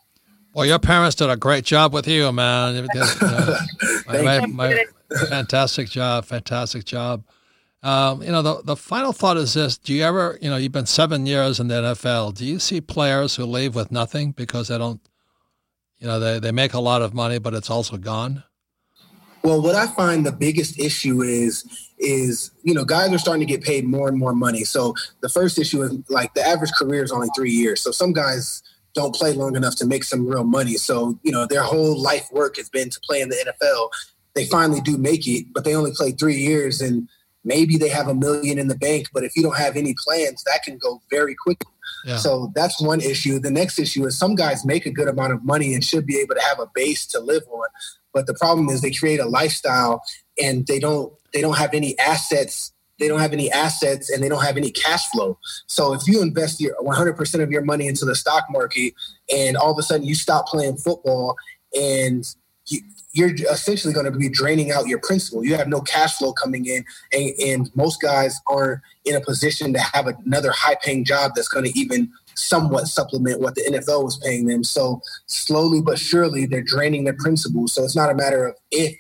Well, 0.54 0.66
your 0.66 0.80
parents 0.80 1.16
did 1.16 1.30
a 1.30 1.36
great 1.36 1.66
job 1.66 1.94
with 1.94 2.08
you, 2.08 2.32
man. 2.32 2.88
Uh, 2.96 3.58
my, 4.08 4.22
my, 4.22 4.46
my, 4.46 4.86
fantastic 5.30 5.90
job, 5.90 6.26
fantastic 6.26 6.86
job. 6.86 7.26
Um, 7.84 8.24
you 8.24 8.32
know, 8.32 8.42
the 8.42 8.62
the 8.64 8.76
final 8.76 9.12
thought 9.12 9.38
is 9.38 9.54
this: 9.54 9.78
Do 9.78 9.94
you 9.94 10.04
ever, 10.04 10.40
you 10.42 10.50
know, 10.50 10.56
you've 10.56 10.72
been 10.72 10.86
seven 10.86 11.26
years 11.26 11.60
in 11.60 11.68
the 11.68 11.76
NFL. 11.76 12.34
Do 12.36 12.46
you 12.46 12.58
see 12.60 12.82
players 12.82 13.36
who 13.36 13.46
leave 13.46 13.76
with 13.76 13.92
nothing 13.92 14.32
because 14.32 14.70
they 14.70 14.78
don't 14.78 15.02
you 16.06 16.12
know 16.12 16.20
they, 16.20 16.38
they 16.38 16.52
make 16.52 16.76
a 16.76 16.80
lot 16.80 17.02
of 17.02 17.16
money 17.16 17.40
but 17.40 17.56
it's 17.56 17.72
also 17.72 17.98
gone. 17.98 18.44
Well 19.42 19.60
what 19.60 19.74
i 19.76 19.88
find 19.88 20.24
the 20.24 20.32
biggest 20.32 20.80
issue 20.80 21.24
is 21.24 21.66
is 21.98 22.52
you 22.62 22.76
know 22.76 22.86
guys 22.86 23.12
are 23.12 23.18
starting 23.18 23.48
to 23.48 23.52
get 23.52 23.64
paid 23.64 23.86
more 23.86 24.08
and 24.08 24.18
more 24.18 24.34
money. 24.34 24.64
So 24.66 24.94
the 25.22 25.30
first 25.30 25.58
issue 25.58 25.82
is 25.82 25.98
like 26.08 26.36
the 26.36 26.46
average 26.46 26.74
career 26.74 27.04
is 27.04 27.12
only 27.12 27.30
three 27.36 27.52
years. 27.52 27.82
So 27.82 27.90
some 27.90 28.14
guys 28.14 28.62
don't 28.94 29.16
play 29.16 29.34
long 29.34 29.56
enough 29.56 29.76
to 29.78 29.88
make 29.88 30.04
some 30.04 30.28
real 30.28 30.44
money. 30.44 30.76
So 30.76 31.18
you 31.24 31.32
know 31.32 31.48
their 31.48 31.64
whole 31.64 32.00
life 32.00 32.28
work 32.32 32.58
has 32.58 32.70
been 32.70 32.92
to 32.92 33.00
play 33.00 33.22
in 33.22 33.30
the 33.30 33.36
nfl 33.36 33.90
they 34.36 34.46
finally 34.46 34.82
do 34.82 34.98
make 34.98 35.26
it 35.28 35.46
but 35.54 35.64
they 35.64 35.76
only 35.76 35.92
play 35.96 36.12
three 36.12 36.36
years 36.36 36.82
and 36.82 37.08
maybe 37.44 37.78
they 37.78 37.90
have 37.90 38.08
a 38.08 38.14
million 38.14 38.60
in 38.60 38.68
the 38.68 38.78
bank 38.78 39.08
but 39.14 39.24
if 39.24 39.36
you 39.36 39.42
don't 39.42 39.58
have 39.58 39.76
any 39.76 39.96
plans 40.06 40.44
that 40.44 40.62
can 40.64 40.78
go 40.78 41.02
very 41.10 41.34
quickly 41.34 41.72
so 42.18 42.52
that's 42.56 42.82
one 42.82 43.02
issue. 43.02 43.40
The 43.40 43.52
next 43.52 43.80
issue 43.80 44.06
is 44.06 44.18
some 44.18 44.36
guys 44.36 44.66
make 44.66 44.86
a 44.86 44.92
good 44.92 45.08
amount 45.08 45.34
of 45.34 45.44
money 45.44 45.74
and 45.74 45.84
should 45.84 46.06
be 46.06 46.18
able 46.20 46.36
to 46.36 46.42
have 46.42 46.60
a 46.60 46.70
base 46.74 47.06
to 47.08 47.20
live 47.20 47.44
on. 47.50 47.68
But 48.14 48.28
the 48.28 48.34
problem 48.34 48.70
is 48.70 48.82
they 48.82 48.92
create 48.92 49.20
a 49.20 49.26
lifestyle 49.26 50.02
and 50.42 50.66
they 50.68 50.80
don't 50.80 51.14
they 51.34 51.42
don't 51.42 51.58
have 51.58 51.74
any 51.74 51.98
assets 52.00 52.72
they 53.00 53.08
don't 53.08 53.20
have 53.20 53.34
any 53.34 53.52
assets 53.52 54.10
and 54.10 54.24
they 54.24 54.30
don't 54.30 54.44
have 54.44 54.58
any 54.58 54.72
cash 54.72 55.06
flow. 55.12 55.38
So 55.68 55.94
if 55.94 56.08
you 56.08 56.22
invest 56.22 56.62
your 56.62 56.76
100% 56.82 57.44
of 57.44 57.52
your 57.52 57.62
money 57.62 57.88
into 57.88 58.06
the 58.06 58.16
stock 58.16 58.46
market 58.50 58.94
and 59.34 59.58
all 59.58 59.72
of 59.72 59.78
a 59.78 59.84
sudden 59.84 60.06
you 60.06 60.16
stop 60.16 60.48
playing 60.48 60.78
football 60.78 61.36
and 61.78 62.24
you, 62.68 62.82
you're 63.14 63.34
essentially 63.50 63.94
going 63.94 64.12
to 64.12 64.18
be 64.18 64.30
draining 64.30 64.72
out 64.72 64.88
your 64.88 65.00
principal. 65.00 65.44
You 65.44 65.56
have 65.56 65.68
no 65.68 65.82
cash 65.82 66.18
flow 66.18 66.34
coming 66.34 66.66
in, 66.66 66.84
and, 67.14 67.32
and 67.40 67.76
most 67.76 68.02
guys 68.02 68.40
aren't 68.48 68.82
in 69.06 69.16
a 69.16 69.22
position 69.22 69.74
to 69.74 69.80
have 69.80 70.08
another 70.08 70.52
high 70.52 70.76
paying 70.84 71.06
job 71.06 71.32
that's 71.36 71.48
going 71.48 71.66
to 71.66 71.80
even 71.80 72.12
somewhat 72.36 72.88
supplement 72.88 73.40
what 73.40 73.56
the 73.56 73.62
NFL 73.62 74.04
was 74.04 74.18
paying 74.18 74.46
them. 74.46 74.64
So 74.64 75.02
slowly 75.28 75.82
but 75.82 75.98
surely, 75.98 76.46
they're 76.46 76.62
draining 76.62 77.06
their 77.06 77.16
principal. 77.18 77.68
So 77.68 77.84
it's 77.84 77.96
not 77.96 78.10
a 78.10 78.16
matter 78.16 78.48
of 78.48 78.56
if 78.72 78.98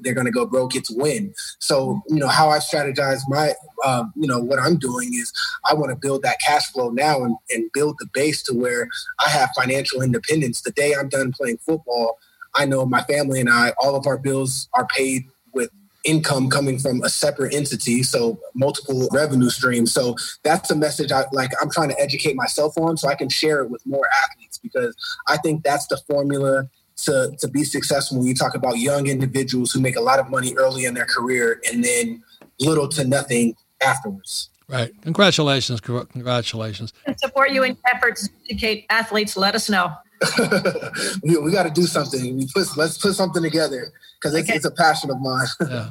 they're 0.00 0.14
going 0.14 0.26
to 0.26 0.32
go 0.32 0.44
broke 0.44 0.74
it's 0.74 0.90
when 0.90 1.32
so 1.60 2.00
you 2.08 2.16
know 2.16 2.26
how 2.26 2.50
i 2.50 2.58
strategize 2.58 3.20
my 3.28 3.52
um, 3.84 4.12
you 4.16 4.26
know 4.26 4.40
what 4.40 4.58
i'm 4.58 4.76
doing 4.76 5.14
is 5.14 5.32
i 5.66 5.74
want 5.74 5.90
to 5.90 5.96
build 5.96 6.22
that 6.22 6.38
cash 6.44 6.66
flow 6.72 6.90
now 6.90 7.22
and, 7.22 7.36
and 7.50 7.70
build 7.72 7.96
the 7.98 8.08
base 8.12 8.42
to 8.42 8.54
where 8.54 8.88
i 9.24 9.28
have 9.28 9.48
financial 9.56 10.02
independence 10.02 10.62
the 10.62 10.72
day 10.72 10.94
i'm 10.98 11.08
done 11.08 11.32
playing 11.32 11.58
football 11.58 12.18
I 12.54 12.66
know 12.66 12.84
my 12.86 13.02
family 13.02 13.40
and 13.40 13.50
I, 13.50 13.72
all 13.80 13.94
of 13.94 14.06
our 14.06 14.18
bills 14.18 14.68
are 14.74 14.86
paid 14.86 15.24
with 15.52 15.70
income 16.04 16.48
coming 16.48 16.78
from 16.78 17.02
a 17.02 17.08
separate 17.08 17.54
entity, 17.54 18.02
so 18.02 18.38
multiple 18.54 19.08
revenue 19.12 19.50
streams. 19.50 19.92
So 19.92 20.16
that's 20.42 20.70
a 20.70 20.76
message 20.76 21.12
I 21.12 21.24
like. 21.32 21.50
I'm 21.60 21.70
trying 21.70 21.90
to 21.90 22.00
educate 22.00 22.36
myself 22.36 22.76
on, 22.78 22.96
so 22.96 23.08
I 23.08 23.14
can 23.14 23.28
share 23.28 23.62
it 23.62 23.70
with 23.70 23.84
more 23.86 24.06
athletes 24.24 24.58
because 24.58 24.96
I 25.26 25.36
think 25.36 25.62
that's 25.62 25.86
the 25.86 25.98
formula 26.08 26.68
to 27.04 27.32
to 27.38 27.48
be 27.48 27.64
successful. 27.64 28.18
When 28.18 28.26
you 28.26 28.34
talk 28.34 28.54
about 28.54 28.78
young 28.78 29.06
individuals 29.06 29.72
who 29.72 29.80
make 29.80 29.96
a 29.96 30.00
lot 30.00 30.18
of 30.18 30.30
money 30.30 30.54
early 30.56 30.84
in 30.84 30.94
their 30.94 31.06
career 31.06 31.60
and 31.70 31.84
then 31.84 32.22
little 32.60 32.88
to 32.88 33.04
nothing 33.04 33.54
afterwards. 33.82 34.50
Right. 34.68 34.92
Congratulations. 35.02 35.80
Congratulations. 35.80 36.92
And 37.06 37.18
support 37.18 37.50
you 37.50 37.62
in 37.62 37.76
efforts 37.92 38.28
to 38.28 38.34
educate 38.50 38.84
athletes. 38.90 39.36
Let 39.36 39.54
us 39.54 39.70
know. 39.70 39.92
we, 41.22 41.38
we 41.38 41.52
got 41.52 41.62
to 41.62 41.70
do 41.70 41.84
something. 41.84 42.36
We 42.36 42.46
put, 42.52 42.76
let's 42.76 42.98
put 42.98 43.14
something 43.14 43.42
together 43.42 43.92
because 44.20 44.34
it's, 44.34 44.48
okay. 44.48 44.56
it's, 44.56 44.66
a 44.66 44.70
passion 44.70 45.10
of 45.10 45.20
mine. 45.20 45.46
yeah. 45.60 45.90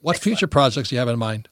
What 0.00 0.18
future 0.18 0.46
projects 0.46 0.88
do 0.88 0.96
you 0.96 0.98
have 0.98 1.08
in 1.08 1.18
mind? 1.18 1.48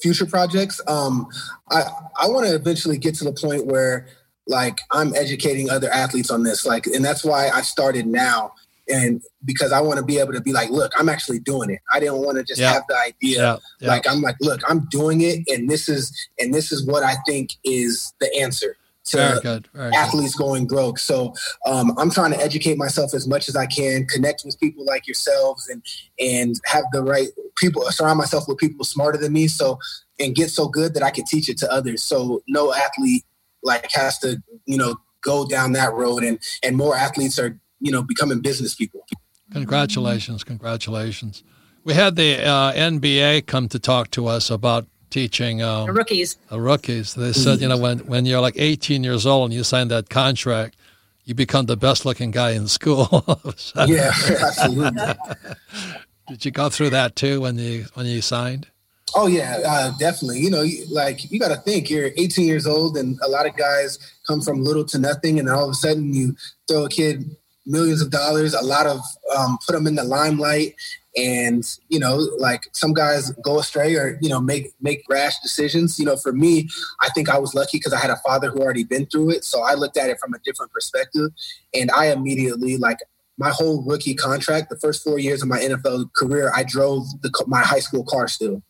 Future 0.00 0.26
projects. 0.26 0.80
Um, 0.86 1.26
I 1.70 1.82
I 2.20 2.28
want 2.28 2.46
to 2.46 2.54
eventually 2.54 2.98
get 2.98 3.14
to 3.16 3.24
the 3.24 3.32
point 3.32 3.66
where 3.66 4.06
like 4.46 4.80
I'm 4.92 5.14
educating 5.14 5.70
other 5.70 5.90
athletes 5.90 6.30
on 6.30 6.42
this. 6.42 6.66
Like, 6.66 6.86
and 6.86 7.04
that's 7.04 7.24
why 7.24 7.48
I 7.48 7.62
started 7.62 8.06
now. 8.06 8.52
And 8.88 9.22
because 9.44 9.72
I 9.72 9.80
want 9.80 9.98
to 9.98 10.04
be 10.04 10.18
able 10.18 10.32
to 10.32 10.40
be 10.40 10.52
like, 10.52 10.70
look, 10.70 10.92
I'm 10.96 11.08
actually 11.08 11.40
doing 11.40 11.70
it. 11.70 11.80
I 11.92 11.98
didn't 11.98 12.18
want 12.18 12.38
to 12.38 12.44
just 12.44 12.60
yeah. 12.60 12.72
have 12.72 12.84
the 12.88 12.96
idea. 12.96 13.42
Yeah. 13.42 13.56
Yeah. 13.80 13.88
Like 13.88 14.08
I'm 14.08 14.22
like, 14.22 14.36
look, 14.40 14.60
I'm 14.68 14.86
doing 14.90 15.22
it, 15.22 15.40
and 15.48 15.68
this 15.68 15.88
is 15.88 16.14
and 16.38 16.54
this 16.54 16.70
is 16.70 16.86
what 16.86 17.02
I 17.02 17.14
think 17.26 17.50
is 17.64 18.12
the 18.20 18.34
answer 18.38 18.76
to 19.06 19.16
very 19.16 19.40
good, 19.40 19.68
very 19.72 19.94
athletes 19.94 20.34
good. 20.34 20.44
going 20.44 20.66
broke. 20.66 20.98
So 20.98 21.34
um, 21.66 21.92
I'm 21.98 22.10
trying 22.10 22.32
to 22.32 22.40
educate 22.40 22.76
myself 22.76 23.14
as 23.14 23.26
much 23.26 23.48
as 23.48 23.56
I 23.56 23.66
can, 23.66 24.06
connect 24.06 24.42
with 24.44 24.58
people 24.60 24.84
like 24.84 25.06
yourselves, 25.06 25.68
and 25.68 25.82
and 26.18 26.54
have 26.66 26.84
the 26.92 27.02
right 27.02 27.28
people, 27.56 27.82
surround 27.90 28.18
myself 28.18 28.46
with 28.48 28.58
people 28.58 28.84
smarter 28.84 29.18
than 29.18 29.32
me. 29.32 29.48
So 29.48 29.78
and 30.18 30.34
get 30.34 30.50
so 30.50 30.68
good 30.68 30.94
that 30.94 31.02
I 31.02 31.10
can 31.10 31.24
teach 31.26 31.48
it 31.48 31.58
to 31.58 31.72
others. 31.72 32.02
So 32.02 32.42
no 32.48 32.72
athlete 32.74 33.24
like 33.62 33.90
has 33.92 34.18
to 34.20 34.42
you 34.66 34.76
know 34.76 34.96
go 35.22 35.46
down 35.46 35.72
that 35.72 35.92
road, 35.92 36.22
and 36.24 36.38
and 36.62 36.76
more 36.76 36.96
athletes 36.96 37.38
are 37.38 37.58
you 37.80 37.92
know 37.92 38.02
becoming 38.02 38.40
business 38.40 38.74
people. 38.74 39.06
Congratulations, 39.52 40.44
congratulations. 40.44 41.44
We 41.84 41.94
had 41.94 42.16
the 42.16 42.44
uh, 42.44 42.72
NBA 42.72 43.46
come 43.46 43.68
to 43.68 43.78
talk 43.78 44.10
to 44.12 44.26
us 44.26 44.50
about 44.50 44.86
teaching 45.10 45.62
um, 45.62 45.86
the 45.86 45.92
rookies. 45.92 46.36
The 46.50 46.60
rookies. 46.60 47.14
They 47.14 47.32
said, 47.32 47.60
you 47.60 47.68
know, 47.68 47.78
when, 47.78 48.00
when 48.00 48.26
you're 48.26 48.40
like 48.40 48.54
18 48.56 49.04
years 49.04 49.24
old 49.24 49.50
and 49.50 49.54
you 49.54 49.62
sign 49.62 49.88
that 49.88 50.10
contract, 50.10 50.76
you 51.24 51.34
become 51.34 51.66
the 51.66 51.76
best 51.76 52.04
looking 52.04 52.32
guy 52.32 52.50
in 52.50 52.68
school. 52.68 53.24
yeah, 53.86 54.12
absolutely. 54.42 55.00
Did 56.28 56.44
you 56.44 56.50
go 56.50 56.68
through 56.68 56.90
that 56.90 57.14
too 57.14 57.40
when 57.40 57.56
you 57.56 57.86
when 57.94 58.06
you 58.06 58.20
signed? 58.20 58.66
Oh 59.14 59.28
yeah, 59.28 59.60
uh, 59.64 59.92
definitely. 59.98 60.40
You 60.40 60.50
know, 60.50 60.64
like 60.90 61.30
you 61.30 61.38
got 61.38 61.48
to 61.48 61.56
think 61.56 61.88
you're 61.88 62.10
18 62.16 62.46
years 62.46 62.66
old, 62.66 62.96
and 62.96 63.18
a 63.22 63.28
lot 63.28 63.46
of 63.46 63.56
guys 63.56 63.98
come 64.26 64.40
from 64.40 64.64
little 64.64 64.84
to 64.86 64.98
nothing, 64.98 65.38
and 65.38 65.48
all 65.48 65.66
of 65.66 65.70
a 65.70 65.74
sudden 65.74 66.12
you 66.12 66.36
throw 66.68 66.84
a 66.84 66.88
kid 66.88 67.36
millions 67.66 68.00
of 68.00 68.10
dollars, 68.10 68.54
a 68.54 68.62
lot 68.62 68.86
of 68.86 69.00
um, 69.36 69.58
put 69.66 69.72
them 69.72 69.86
in 69.86 69.96
the 69.96 70.04
limelight, 70.04 70.74
and 71.16 71.64
you 71.88 71.98
know 71.98 72.16
like 72.38 72.62
some 72.72 72.92
guys 72.92 73.30
go 73.44 73.58
astray 73.58 73.94
or 73.96 74.18
you 74.20 74.28
know 74.28 74.40
make 74.40 74.72
make 74.80 75.02
rash 75.08 75.38
decisions. 75.40 75.98
You 75.98 76.04
know 76.04 76.16
for 76.16 76.32
me 76.32 76.68
i 77.00 77.08
think 77.10 77.28
i 77.28 77.38
was 77.38 77.54
lucky 77.54 77.78
because 77.78 77.92
i 77.92 77.98
had 77.98 78.10
a 78.10 78.16
father 78.16 78.50
who 78.50 78.60
already 78.60 78.84
been 78.84 79.06
through 79.06 79.30
it. 79.30 79.44
So 79.44 79.62
i 79.62 79.74
looked 79.74 79.96
at 79.96 80.10
it 80.10 80.18
from 80.20 80.34
a 80.34 80.38
different 80.44 80.72
perspective 80.72 81.30
and 81.74 81.90
i 81.92 82.06
immediately 82.06 82.76
like 82.76 82.98
my 83.38 83.50
whole 83.50 83.82
rookie 83.82 84.14
contract 84.14 84.70
the 84.70 84.78
first 84.78 85.02
four 85.02 85.18
years 85.18 85.42
of 85.42 85.48
my 85.48 85.58
nfl 85.58 86.06
career 86.16 86.50
i 86.54 86.62
drove 86.62 87.04
the, 87.22 87.44
my 87.46 87.60
high 87.60 87.80
school 87.80 88.04
car 88.04 88.28
still 88.28 88.62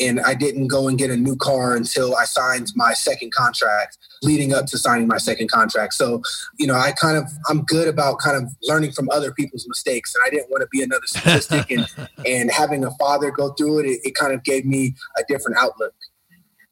and 0.00 0.20
I 0.20 0.34
didn't 0.34 0.68
go 0.68 0.88
and 0.88 0.98
get 0.98 1.10
a 1.10 1.16
new 1.16 1.36
car 1.36 1.76
until 1.76 2.16
I 2.16 2.24
signed 2.24 2.72
my 2.74 2.94
second 2.94 3.32
contract, 3.32 3.98
leading 4.22 4.52
up 4.52 4.66
to 4.66 4.78
signing 4.78 5.06
my 5.06 5.18
second 5.18 5.50
contract. 5.50 5.94
So, 5.94 6.22
you 6.58 6.66
know, 6.66 6.74
I 6.74 6.92
kind 6.92 7.16
of 7.16 7.24
I'm 7.48 7.62
good 7.64 7.86
about 7.86 8.18
kind 8.18 8.36
of 8.36 8.50
learning 8.62 8.92
from 8.92 9.08
other 9.10 9.32
people's 9.32 9.66
mistakes, 9.68 10.14
and 10.14 10.24
I 10.26 10.30
didn't 10.30 10.50
want 10.50 10.62
to 10.62 10.68
be 10.72 10.82
another 10.82 11.02
statistic. 11.06 11.70
and 11.70 11.86
and 12.26 12.50
having 12.50 12.84
a 12.84 12.90
father 12.92 13.30
go 13.30 13.50
through 13.50 13.80
it, 13.80 13.86
it, 13.86 14.00
it 14.04 14.14
kind 14.14 14.32
of 14.32 14.42
gave 14.42 14.64
me 14.64 14.94
a 15.18 15.22
different 15.28 15.58
outlook. 15.58 15.94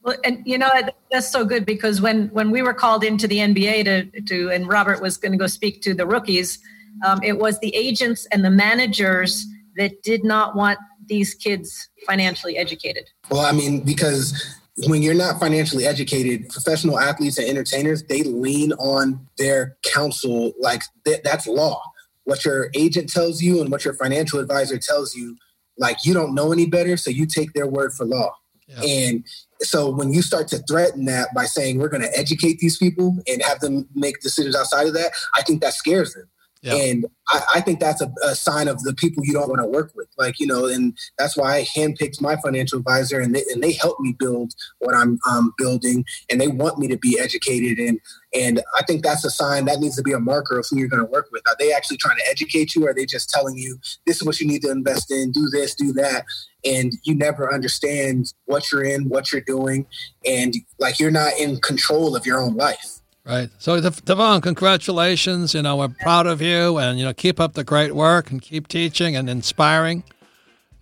Well, 0.03 0.17
and 0.25 0.43
you 0.47 0.57
know 0.57 0.71
that's 1.11 1.31
so 1.31 1.45
good 1.45 1.67
because 1.67 2.01
when 2.01 2.29
when 2.29 2.51
we 2.51 2.63
were 2.63 2.75
called 2.75 3.05
into 3.05 3.29
the 3.29 3.39
NBA 3.39 3.85
to 3.85 4.23
to 4.23 4.51
and 4.51 4.67
Robert 4.69 5.03
was 5.03 5.17
going 5.17 5.33
to 5.33 5.39
go 5.39 5.47
speak 5.47 5.83
to 5.83 5.93
the 5.93 6.07
rookies, 6.07 6.59
um, 7.07 7.21
it 7.23 7.39
was 7.39 7.59
the 7.61 7.75
agents 7.75 8.27
and 8.33 8.45
the 8.45 8.51
managers 8.51 9.45
that 9.77 10.03
did 10.03 10.25
not 10.25 10.57
want 10.57 10.79
these 11.09 11.35
kids 11.35 11.89
financially 12.07 12.57
educated? 12.57 13.09
Well, 13.31 13.41
I 13.41 13.53
mean, 13.53 13.81
because 13.81 14.57
when 14.87 15.03
you're 15.03 15.15
not 15.15 15.41
financially 15.41 15.87
educated, 15.87 16.49
professional 16.49 16.99
athletes 16.99 17.39
and 17.39 17.49
entertainers, 17.49 18.05
they 18.05 18.23
lean 18.23 18.73
on 18.75 19.27
their 19.37 19.77
counsel. 19.83 20.53
Like 20.61 20.83
th- 21.05 21.23
that's 21.25 21.47
law. 21.47 21.83
What 22.25 22.45
your 22.45 22.71
agent 22.75 23.11
tells 23.11 23.43
you 23.43 23.61
and 23.61 23.71
what 23.71 23.85
your 23.85 23.95
financial 23.95 24.39
advisor 24.39 24.79
tells 24.79 25.15
you, 25.15 25.37
like 25.79 26.05
you 26.05 26.15
don't 26.15 26.35
know 26.35 26.53
any 26.53 26.67
better, 26.67 26.97
so 26.97 27.11
you 27.11 27.27
take 27.27 27.53
their 27.55 27.67
word 27.67 27.93
for 27.93 28.05
law. 28.05 28.35
Yeah. 28.67 28.83
And 28.83 29.27
so 29.61 29.91
when 29.91 30.13
you 30.13 30.23
start 30.23 30.49
to 30.49 30.59
threaten 30.59 31.07
that 31.07 31.29
by 31.35 31.47
saying 31.47 31.79
we're 31.79 31.89
going 31.89 32.03
to 32.03 32.19
educate 32.19 32.59
these 32.59 32.77
people 32.77 33.17
and 33.27 33.43
have 33.43 33.61
them 33.61 33.89
make 33.95 34.21
decisions 34.21 34.55
outside 34.55 34.87
of 34.87 34.95
that, 34.95 35.13
I 35.35 35.43
think 35.43 35.63
that 35.63 35.73
scares 35.73 36.15
them. 36.15 36.29
And 36.75 37.07
I, 37.29 37.41
I, 37.57 37.61
think 37.61 37.79
that's 37.79 38.01
a, 38.01 38.11
a, 38.25 38.35
sign 38.35 38.69
of 38.69 38.83
the 38.83 38.95
people 38.95 39.25
you 39.25 39.33
don't 39.33 39.49
want 39.49 39.61
to 39.61 39.69
work 39.69 39.93
with. 39.95 40.09
Like, 40.17 40.41
you 40.41 40.47
know, 40.47 40.67
and 40.67 40.97
that's 41.19 41.37
why 41.37 41.57
I 41.57 41.63
handpicked 41.63 42.21
my 42.21 42.37
financial 42.37 42.79
advisor 42.79 43.21
and 43.21 43.35
they, 43.35 43.45
and 43.53 43.63
they 43.63 43.73
help 43.73 44.01
me 44.01 44.17
build 44.19 44.53
what 44.81 44.95
I'm 44.95 45.19
um, 45.29 45.53
building 45.57 46.05
and 46.29 46.41
they 46.41 46.49
want 46.49 46.79
me 46.79 46.89
to 46.89 46.97
be 46.97 47.19
educated. 47.21 47.79
And, 47.79 48.01
and 48.35 48.61
I 48.77 48.83
think 48.83 49.05
that's 49.05 49.25
a 49.25 49.31
sign 49.31 49.67
that 49.67 49.79
needs 49.79 49.97
to 49.97 50.03
be 50.03 50.13
a 50.13 50.21
marker 50.21 50.59
of 50.59 50.67
who 50.69 50.79
you're 50.79 50.89
going 50.89 51.05
to 51.05 51.11
work 51.11 51.29
with. 51.31 51.43
Are 51.47 51.57
they 51.59 51.73
actually 51.73 51.99
trying 51.99 52.19
to 52.19 52.29
educate 52.29 52.75
you? 52.75 52.87
Or 52.87 52.91
are 52.91 52.95
they 52.95 53.07
just 53.07 53.31
telling 53.31 53.57
you 53.57 53.79
this 54.07 54.17
is 54.17 54.25
what 54.25 54.41
you 54.41 54.47
need 54.47 54.63
to 54.63 54.71
invest 54.71 55.11
in, 55.11 55.31
do 55.31 55.49
this, 55.51 55.75
do 55.75 55.93
that? 55.93 56.25
And 56.65 56.93
you 57.05 57.15
never 57.15 57.53
understand 57.53 58.33
what 58.47 58.73
you're 58.73 58.85
in, 58.85 59.09
what 59.09 59.31
you're 59.31 59.41
doing. 59.43 59.87
And 60.27 60.55
like, 60.79 60.99
you're 60.99 61.11
not 61.13 61.39
in 61.39 61.61
control 61.61 62.17
of 62.17 62.27
your 62.27 62.41
own 62.41 62.57
life. 62.57 63.01
Right. 63.29 63.51
So, 63.59 63.79
Devon, 63.79 64.41
congratulations. 64.41 65.53
You 65.53 65.61
know, 65.61 65.77
we're 65.77 65.89
proud 65.89 66.27
of 66.27 66.41
you, 66.41 66.79
and 66.79 66.99
you 66.99 67.05
know, 67.05 67.13
keep 67.13 67.39
up 67.39 67.53
the 67.53 67.63
great 67.63 67.95
work 67.95 68.31
and 68.31 68.41
keep 68.41 68.69
teaching 68.69 69.17
and 69.17 69.29
inspiring. 69.29 70.03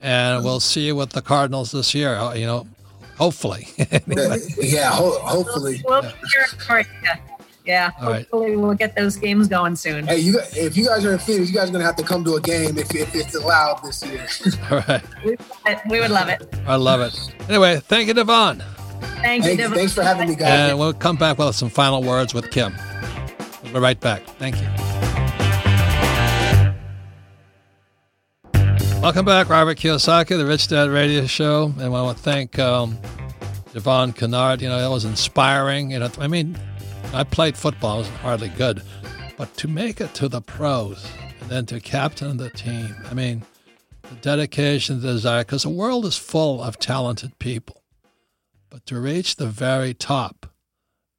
And 0.00 0.44
we'll 0.44 0.60
see 0.60 0.86
you 0.86 0.94
with 0.94 1.10
the 1.10 1.22
Cardinals 1.22 1.72
this 1.72 1.92
year. 1.92 2.12
You 2.36 2.46
know, 2.46 2.66
hopefully. 3.18 3.66
anyway. 3.90 4.38
Yeah, 4.60 4.92
ho- 4.92 5.18
hopefully. 5.18 5.82
We'll 5.84 6.02
be 6.02 6.08
here 6.08 6.46
for 6.66 6.78
you. 6.78 6.86
Yeah, 7.64 7.90
All 8.00 8.12
hopefully 8.12 8.50
right. 8.50 8.58
we'll 8.60 8.74
get 8.74 8.94
those 8.94 9.16
games 9.16 9.48
going 9.48 9.74
soon. 9.74 10.06
Hey, 10.06 10.18
you, 10.18 10.38
if 10.52 10.76
you 10.76 10.86
guys 10.86 11.04
are 11.04 11.14
in 11.14 11.18
Phoenix, 11.18 11.50
you 11.50 11.56
guys 11.56 11.68
are 11.68 11.72
going 11.72 11.80
to 11.80 11.86
have 11.86 11.96
to 11.96 12.04
come 12.04 12.22
to 12.22 12.36
a 12.36 12.40
game 12.40 12.78
if, 12.78 12.94
if 12.94 13.12
it's 13.16 13.34
allowed 13.34 13.82
this 13.82 14.04
year. 14.06 14.24
All 14.70 14.84
right. 14.86 15.02
We, 15.24 15.36
we 15.90 15.98
would 15.98 16.12
love 16.12 16.28
it. 16.28 16.48
I 16.64 16.76
love 16.76 17.00
it. 17.00 17.18
Anyway, 17.48 17.80
thank 17.80 18.06
you, 18.06 18.14
Devon. 18.14 18.62
Thank 19.00 19.44
you. 19.44 19.56
Thanks, 19.56 19.74
thanks 19.74 19.92
for 19.94 20.02
having 20.02 20.28
me, 20.28 20.36
guys. 20.36 20.70
And 20.70 20.78
we'll 20.78 20.92
come 20.92 21.16
back 21.16 21.38
with 21.38 21.54
some 21.54 21.70
final 21.70 22.02
words 22.02 22.34
with 22.34 22.50
Kim. 22.50 22.74
We'll 23.62 23.72
be 23.72 23.78
right 23.80 24.00
back. 24.00 24.22
Thank 24.38 24.60
you. 24.60 24.66
Welcome 29.02 29.24
back, 29.24 29.48
Robert 29.48 29.78
Kiyosaki, 29.78 30.36
the 30.36 30.46
Rich 30.46 30.68
Dad 30.68 30.88
Radio 30.88 31.26
Show, 31.26 31.72
and 31.76 31.82
I 31.82 31.88
want 31.88 32.16
to 32.16 32.22
thank 32.24 32.58
um, 32.58 32.98
Devon 33.72 34.12
Kennard. 34.12 34.60
You 34.60 34.68
know, 34.68 34.80
that 34.80 34.90
was 34.90 35.04
inspiring. 35.04 35.92
You 35.92 36.00
know, 36.00 36.10
I 36.18 36.26
mean, 36.26 36.58
I 37.12 37.22
played 37.22 37.56
football; 37.56 37.96
I 37.96 37.98
was 37.98 38.08
hardly 38.08 38.48
good, 38.48 38.82
but 39.36 39.56
to 39.58 39.68
make 39.68 40.00
it 40.00 40.12
to 40.14 40.28
the 40.28 40.40
pros 40.40 41.08
and 41.40 41.48
then 41.50 41.66
to 41.66 41.78
captain 41.78 42.36
the 42.36 42.50
team, 42.50 42.96
I 43.08 43.14
mean, 43.14 43.44
the 44.02 44.16
dedication, 44.16 45.00
the 45.00 45.12
desire, 45.12 45.44
because 45.44 45.62
the 45.62 45.68
world 45.68 46.04
is 46.04 46.16
full 46.16 46.60
of 46.60 46.78
talented 46.78 47.38
people. 47.38 47.82
But 48.76 48.84
to 48.88 49.00
reach 49.00 49.36
the 49.36 49.46
very 49.46 49.94
top, 49.94 50.52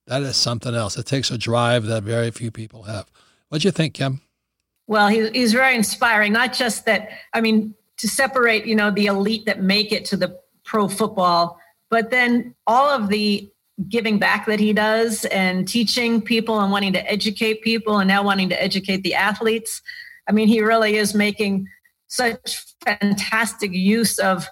that 0.05 0.21
is 0.21 0.35
something 0.35 0.75
else. 0.75 0.95
It 0.95 1.07
takes 1.07 1.31
a 1.31 1.39
drive 1.39 1.85
that 1.85 2.03
very 2.03 2.29
few 2.29 2.51
people 2.51 2.83
have. 2.83 3.07
What 3.49 3.63
do 3.63 3.67
you 3.67 3.71
think, 3.71 3.95
Kim? 3.95 4.21
Well, 4.85 5.07
he, 5.07 5.27
he's 5.31 5.53
very 5.53 5.73
inspiring. 5.73 6.33
Not 6.33 6.53
just 6.53 6.85
that, 6.85 7.09
I 7.33 7.41
mean, 7.41 7.73
to 7.97 8.07
separate, 8.07 8.67
you 8.67 8.75
know, 8.75 8.91
the 8.91 9.07
elite 9.07 9.47
that 9.47 9.63
make 9.63 9.91
it 9.91 10.05
to 10.05 10.17
the 10.17 10.39
pro 10.65 10.87
football, 10.87 11.59
but 11.89 12.11
then 12.11 12.53
all 12.67 12.91
of 12.91 13.09
the 13.09 13.49
giving 13.89 14.19
back 14.19 14.45
that 14.45 14.59
he 14.59 14.71
does 14.71 15.25
and 15.25 15.67
teaching 15.67 16.21
people 16.21 16.59
and 16.59 16.71
wanting 16.71 16.93
to 16.93 17.11
educate 17.11 17.63
people 17.63 17.97
and 17.97 18.07
now 18.07 18.21
wanting 18.21 18.49
to 18.49 18.61
educate 18.61 19.01
the 19.01 19.15
athletes. 19.15 19.81
I 20.29 20.31
mean, 20.31 20.47
he 20.47 20.61
really 20.61 20.97
is 20.97 21.15
making 21.15 21.69
such 22.05 22.63
fantastic 22.85 23.73
use 23.73 24.19
of 24.19 24.47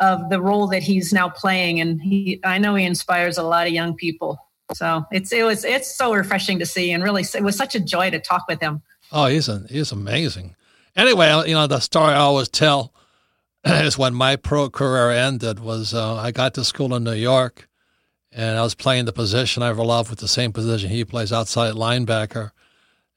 of 0.00 0.30
the 0.30 0.40
role 0.40 0.66
that 0.68 0.82
he's 0.82 1.12
now 1.12 1.28
playing. 1.28 1.80
And 1.80 2.00
he, 2.00 2.40
I 2.42 2.58
know 2.58 2.74
he 2.74 2.84
inspires 2.84 3.38
a 3.38 3.42
lot 3.42 3.66
of 3.66 3.72
young 3.72 3.94
people. 3.94 4.38
So 4.74 5.04
it's 5.10 5.32
it 5.32 5.44
was 5.44 5.64
it's 5.64 5.94
so 5.94 6.14
refreshing 6.14 6.58
to 6.60 6.66
see, 6.66 6.92
and 6.92 7.02
really 7.02 7.24
it 7.34 7.42
was 7.42 7.56
such 7.56 7.74
a 7.74 7.80
joy 7.80 8.10
to 8.10 8.20
talk 8.20 8.44
with 8.48 8.60
him. 8.60 8.82
Oh, 9.12 9.26
he's 9.26 9.48
a, 9.48 9.64
he's 9.68 9.90
amazing. 9.90 10.54
Anyway, 10.96 11.28
you 11.46 11.54
know 11.54 11.66
the 11.66 11.80
story 11.80 12.12
I 12.12 12.18
always 12.18 12.48
tell 12.48 12.94
is 13.64 13.98
when 13.98 14.14
my 14.14 14.36
pro 14.36 14.70
career 14.70 15.10
ended 15.10 15.58
was 15.58 15.92
uh, 15.92 16.14
I 16.14 16.30
got 16.30 16.54
to 16.54 16.64
school 16.64 16.94
in 16.94 17.02
New 17.02 17.14
York, 17.14 17.68
and 18.30 18.58
I 18.58 18.62
was 18.62 18.76
playing 18.76 19.06
the 19.06 19.12
position 19.12 19.62
I 19.62 19.70
love 19.70 20.08
with 20.08 20.20
the 20.20 20.28
same 20.28 20.52
position 20.52 20.90
he 20.90 21.04
plays 21.04 21.32
outside 21.32 21.74
linebacker. 21.74 22.52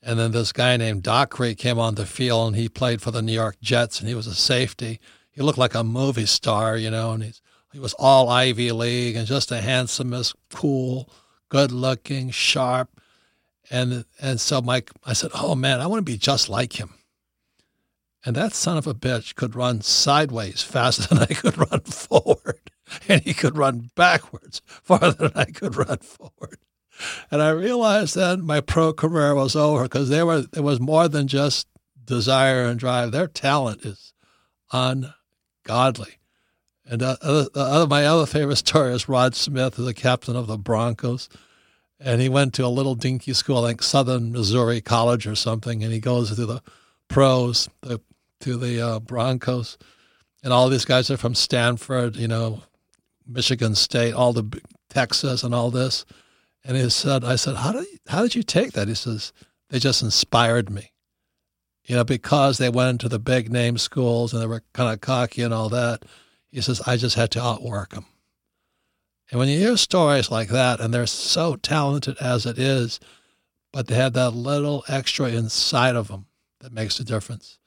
And 0.06 0.20
then 0.20 0.32
this 0.32 0.52
guy 0.52 0.76
named 0.76 1.04
Dockery 1.04 1.56
came 1.56 1.80
on 1.80 1.96
the 1.96 2.06
field, 2.06 2.48
and 2.48 2.56
he 2.56 2.68
played 2.68 3.02
for 3.02 3.12
the 3.12 3.22
New 3.22 3.32
York 3.32 3.58
Jets, 3.62 4.00
and 4.00 4.10
he 4.10 4.16
was 4.16 4.28
a 4.28 4.36
safety 4.36 5.00
he 5.34 5.42
looked 5.42 5.58
like 5.58 5.76
a 5.76 5.84
movie 5.84 6.26
star, 6.26 6.78
you 6.78 6.90
know, 6.90 7.12
and 7.12 7.24
he's, 7.24 7.42
he 7.72 7.80
was 7.80 7.94
all 7.96 8.30
Ivy 8.30 8.72
League 8.72 9.16
and 9.16 9.28
just 9.28 9.50
the 9.50 9.62
handsomest, 9.62 10.36
cool, 10.52 11.10
good 11.50 11.72
looking, 11.72 12.30
sharp. 12.30 13.02
And, 13.72 14.06
and 14.22 14.40
so 14.40 14.62
Mike, 14.62 14.92
I 15.06 15.14
said, 15.14 15.32
oh 15.34 15.56
man, 15.56 15.82
I 15.82 15.88
want 15.88 16.06
to 16.06 16.12
be 16.12 16.18
just 16.18 16.50
like 16.50 16.80
him. 16.80 16.94
And 18.26 18.36
that 18.36 18.54
son 18.54 18.78
of 18.78 18.88
a 18.88 18.94
bitch 18.94 19.36
could 19.36 19.56
run 19.56 19.82
sideways 19.82 20.62
faster 20.62 21.08
than 21.14 21.24
I 21.24 21.34
could 21.34 21.58
run 21.58 21.82
forward. 21.82 22.72
And 23.10 23.22
he 23.22 23.34
could 23.34 23.58
run 23.58 23.90
backwards 23.96 24.62
farther 24.66 25.30
than 25.30 25.32
I 25.36 25.46
could 25.46 25.76
run 25.76 25.98
forward. 25.98 26.60
And 27.32 27.42
I 27.42 27.50
realized 27.50 28.16
then 28.16 28.44
my 28.44 28.62
pro 28.62 28.94
career 28.94 29.34
was 29.34 29.56
over 29.56 29.84
because 29.84 30.10
there 30.10 30.26
were 30.26 30.42
there 30.42 30.64
was 30.64 30.80
more 30.80 31.08
than 31.08 31.28
just 31.28 31.68
desire 32.06 32.66
and 32.66 32.80
drive. 32.80 33.12
Their 33.12 33.28
talent 33.28 33.84
is 33.84 34.14
un 34.72 35.14
godly. 35.64 36.18
And 36.86 37.02
uh, 37.02 37.16
uh, 37.22 37.88
my 37.90 38.06
other 38.06 38.26
favorite 38.26 38.58
story 38.58 38.94
is 38.94 39.08
Rod 39.08 39.36
Smith, 39.36 39.76
who's 39.76 39.86
the 39.86 39.94
captain 39.94 40.36
of 40.36 40.48
the 40.48 40.58
Broncos. 40.58 41.30
and 42.00 42.22
he 42.22 42.30
went 42.30 42.54
to 42.56 42.66
a 42.66 42.68
little 42.68 42.96
dinky 42.96 43.34
school, 43.34 43.62
like 43.62 43.82
Southern 43.82 44.32
Missouri 44.32 44.82
College 44.82 45.26
or 45.26 45.36
something, 45.36 45.84
and 45.84 45.94
he 45.94 46.00
goes 46.00 46.36
to 46.36 46.46
the 46.46 46.62
pros, 47.08 47.70
the, 47.82 48.02
to 48.42 48.58
the 48.58 48.82
uh, 48.82 49.00
Broncos, 49.00 49.78
and 50.44 50.52
all 50.52 50.68
these 50.68 50.86
guys 50.86 51.10
are 51.10 51.18
from 51.18 51.36
Stanford, 51.36 52.18
you 52.18 52.28
know, 52.28 52.64
Michigan 53.26 53.76
State, 53.76 54.14
all 54.14 54.34
the 54.34 54.62
Texas, 54.90 55.44
and 55.44 55.56
all 55.56 55.72
this. 55.72 56.06
And 56.66 56.76
he 56.76 56.90
said, 56.90 57.24
I 57.24 57.38
said, 57.38 57.56
how 57.56 57.72
did 57.72 57.86
how 58.08 58.22
did 58.22 58.36
you 58.36 58.44
take 58.44 58.74
that? 58.74 58.88
He 58.88 58.96
says, 58.96 59.32
they 59.70 59.80
just 59.80 60.02
inspired 60.02 60.70
me 60.70 60.92
you 61.86 61.96
know, 61.96 62.04
because 62.04 62.58
they 62.58 62.70
went 62.70 62.90
into 62.90 63.10
the 63.10 63.20
big 63.20 63.52
name 63.52 63.78
schools 63.78 64.34
and 64.34 64.42
they 64.42 64.48
were 64.48 64.64
kind 64.74 64.94
of 64.94 65.02
cocky 65.02 65.42
and 65.42 65.54
all 65.54 65.70
that. 65.70 66.04
He 66.52 66.62
says, 66.62 66.82
I 66.86 66.98
just 66.98 67.16
had 67.16 67.32
to 67.32 67.44
outwork 67.44 67.94
them. 67.94 68.06
And 69.32 69.40
when 69.40 69.50
you 69.50 69.58
hear 69.58 69.78
stories 69.78 70.30
like 70.30 70.50
that, 70.50 70.80
and 70.80 70.94
they're 70.94 71.08
so 71.08 71.56
talented 71.56 72.18
as 72.22 72.46
it 72.46 72.60
is, 72.60 73.00
but 73.72 73.88
they 73.88 73.96
have 73.96 74.14
that 74.14 74.32
little 74.32 74.84
extra 74.88 75.30
inside 75.30 75.96
of 75.96 76.08
them 76.08 76.28
that 76.60 76.72
makes 76.72 77.00
a 77.00 77.04
difference. 77.04 77.58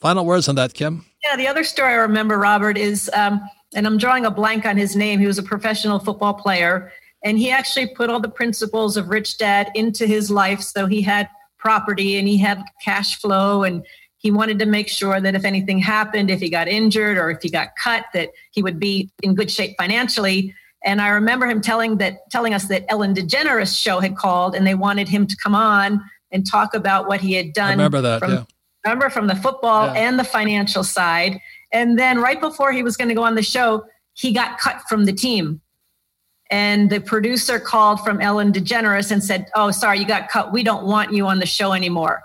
Final 0.00 0.26
words 0.26 0.48
on 0.48 0.56
that, 0.56 0.74
Kim? 0.74 1.06
Yeah, 1.22 1.36
the 1.36 1.46
other 1.46 1.64
story 1.64 1.92
I 1.92 1.96
remember, 1.96 2.38
Robert, 2.38 2.76
is, 2.76 3.08
um, 3.14 3.40
and 3.74 3.86
I'm 3.86 3.96
drawing 3.96 4.26
a 4.26 4.30
blank 4.30 4.66
on 4.66 4.76
his 4.76 4.96
name. 4.96 5.20
He 5.20 5.26
was 5.26 5.38
a 5.38 5.42
professional 5.42 5.98
football 6.00 6.34
player, 6.34 6.92
and 7.22 7.38
he 7.38 7.50
actually 7.50 7.94
put 7.94 8.10
all 8.10 8.20
the 8.20 8.28
principles 8.28 8.96
of 8.96 9.08
Rich 9.08 9.38
Dad 9.38 9.70
into 9.74 10.06
his 10.06 10.30
life. 10.30 10.60
So 10.60 10.86
he 10.86 11.00
had 11.00 11.28
property 11.64 12.18
and 12.18 12.28
he 12.28 12.36
had 12.36 12.62
cash 12.84 13.18
flow 13.18 13.62
and 13.62 13.84
he 14.18 14.30
wanted 14.30 14.58
to 14.58 14.66
make 14.66 14.88
sure 14.88 15.20
that 15.20 15.34
if 15.34 15.44
anything 15.44 15.78
happened, 15.78 16.30
if 16.30 16.40
he 16.40 16.50
got 16.50 16.68
injured 16.68 17.16
or 17.18 17.30
if 17.30 17.42
he 17.42 17.50
got 17.50 17.68
cut, 17.82 18.04
that 18.14 18.30
he 18.52 18.62
would 18.62 18.78
be 18.78 19.10
in 19.22 19.34
good 19.34 19.50
shape 19.50 19.74
financially. 19.78 20.54
And 20.84 21.00
I 21.00 21.08
remember 21.08 21.46
him 21.46 21.60
telling 21.60 21.96
that 21.98 22.30
telling 22.30 22.52
us 22.54 22.68
that 22.68 22.84
Ellen 22.90 23.14
DeGeneres 23.14 23.78
show 23.78 24.00
had 24.00 24.16
called 24.16 24.54
and 24.54 24.66
they 24.66 24.74
wanted 24.74 25.08
him 25.08 25.26
to 25.26 25.36
come 25.42 25.54
on 25.54 26.00
and 26.30 26.46
talk 26.46 26.74
about 26.74 27.08
what 27.08 27.20
he 27.20 27.32
had 27.32 27.52
done. 27.54 27.68
I 27.68 27.72
remember 27.72 28.02
that, 28.02 28.18
from, 28.18 28.32
yeah. 28.32 28.44
Remember 28.84 29.08
from 29.08 29.26
the 29.26 29.36
football 29.36 29.86
yeah. 29.86 30.08
and 30.08 30.18
the 30.18 30.24
financial 30.24 30.84
side. 30.84 31.40
And 31.72 31.98
then 31.98 32.18
right 32.20 32.40
before 32.40 32.72
he 32.72 32.82
was 32.82 32.96
going 32.96 33.08
to 33.08 33.14
go 33.14 33.24
on 33.24 33.34
the 33.34 33.42
show, 33.42 33.84
he 34.12 34.32
got 34.32 34.58
cut 34.58 34.82
from 34.88 35.06
the 35.06 35.12
team. 35.12 35.60
And 36.50 36.90
the 36.90 37.00
producer 37.00 37.58
called 37.58 38.00
from 38.00 38.20
Ellen 38.20 38.52
DeGeneres 38.52 39.10
and 39.10 39.22
said, 39.22 39.46
Oh, 39.54 39.70
sorry, 39.70 39.98
you 39.98 40.06
got 40.06 40.28
cut. 40.28 40.52
We 40.52 40.62
don't 40.62 40.84
want 40.84 41.12
you 41.12 41.26
on 41.26 41.38
the 41.38 41.46
show 41.46 41.72
anymore. 41.72 42.22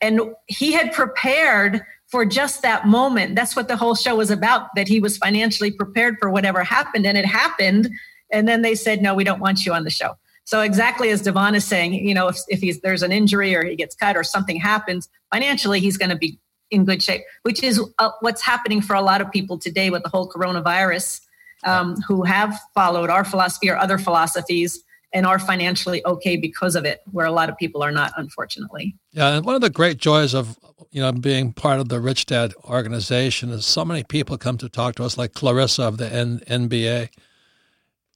And 0.00 0.20
he 0.46 0.72
had 0.72 0.92
prepared 0.92 1.82
for 2.08 2.24
just 2.24 2.62
that 2.62 2.86
moment. 2.86 3.34
That's 3.34 3.54
what 3.54 3.68
the 3.68 3.76
whole 3.76 3.94
show 3.94 4.16
was 4.16 4.30
about, 4.30 4.68
that 4.76 4.88
he 4.88 5.00
was 5.00 5.18
financially 5.18 5.70
prepared 5.70 6.16
for 6.18 6.30
whatever 6.30 6.64
happened. 6.64 7.06
And 7.06 7.18
it 7.18 7.26
happened. 7.26 7.90
And 8.32 8.48
then 8.48 8.62
they 8.62 8.74
said, 8.74 9.02
No, 9.02 9.14
we 9.14 9.24
don't 9.24 9.40
want 9.40 9.64
you 9.64 9.72
on 9.72 9.84
the 9.84 9.90
show. 9.90 10.16
So 10.44 10.62
exactly 10.62 11.10
as 11.10 11.20
Devon 11.20 11.54
is 11.54 11.64
saying, 11.64 11.92
you 11.92 12.14
know, 12.14 12.28
if, 12.28 12.38
if 12.48 12.60
he's 12.60 12.80
there's 12.80 13.02
an 13.02 13.12
injury 13.12 13.54
or 13.54 13.64
he 13.64 13.76
gets 13.76 13.94
cut 13.94 14.16
or 14.16 14.24
something 14.24 14.56
happens, 14.56 15.08
financially 15.30 15.78
he's 15.78 15.98
going 15.98 16.08
to 16.08 16.16
be 16.16 16.40
in 16.70 16.84
good 16.84 17.02
shape, 17.02 17.22
which 17.42 17.62
is 17.62 17.80
uh, 17.98 18.10
what's 18.20 18.42
happening 18.42 18.80
for 18.80 18.94
a 18.94 19.02
lot 19.02 19.20
of 19.20 19.30
people 19.30 19.58
today 19.58 19.90
with 19.90 20.02
the 20.02 20.08
whole 20.08 20.30
coronavirus 20.30 21.20
um, 21.64 21.96
who 22.06 22.22
have 22.22 22.58
followed 22.74 23.10
our 23.10 23.24
philosophy 23.24 23.70
or 23.70 23.76
other 23.76 23.98
philosophies 23.98 24.82
and 25.12 25.24
are 25.26 25.38
financially 25.38 26.04
okay 26.04 26.36
because 26.36 26.76
of 26.76 26.84
it, 26.84 27.00
where 27.10 27.26
a 27.26 27.32
lot 27.32 27.48
of 27.48 27.56
people 27.56 27.82
are 27.82 27.90
not, 27.90 28.12
unfortunately. 28.16 28.94
Yeah, 29.12 29.36
and 29.36 29.46
one 29.46 29.54
of 29.54 29.60
the 29.60 29.70
great 29.70 29.98
joys 29.98 30.34
of 30.34 30.58
you 30.90 31.00
know 31.00 31.12
being 31.12 31.52
part 31.52 31.80
of 31.80 31.88
the 31.88 32.00
Rich 32.00 32.26
Dad 32.26 32.54
organization 32.64 33.50
is 33.50 33.64
so 33.64 33.84
many 33.84 34.04
people 34.04 34.36
come 34.36 34.58
to 34.58 34.68
talk 34.68 34.96
to 34.96 35.04
us, 35.04 35.16
like 35.16 35.32
Clarissa 35.32 35.84
of 35.84 35.96
the 35.96 36.12
N- 36.12 36.40
NBA. 36.46 37.08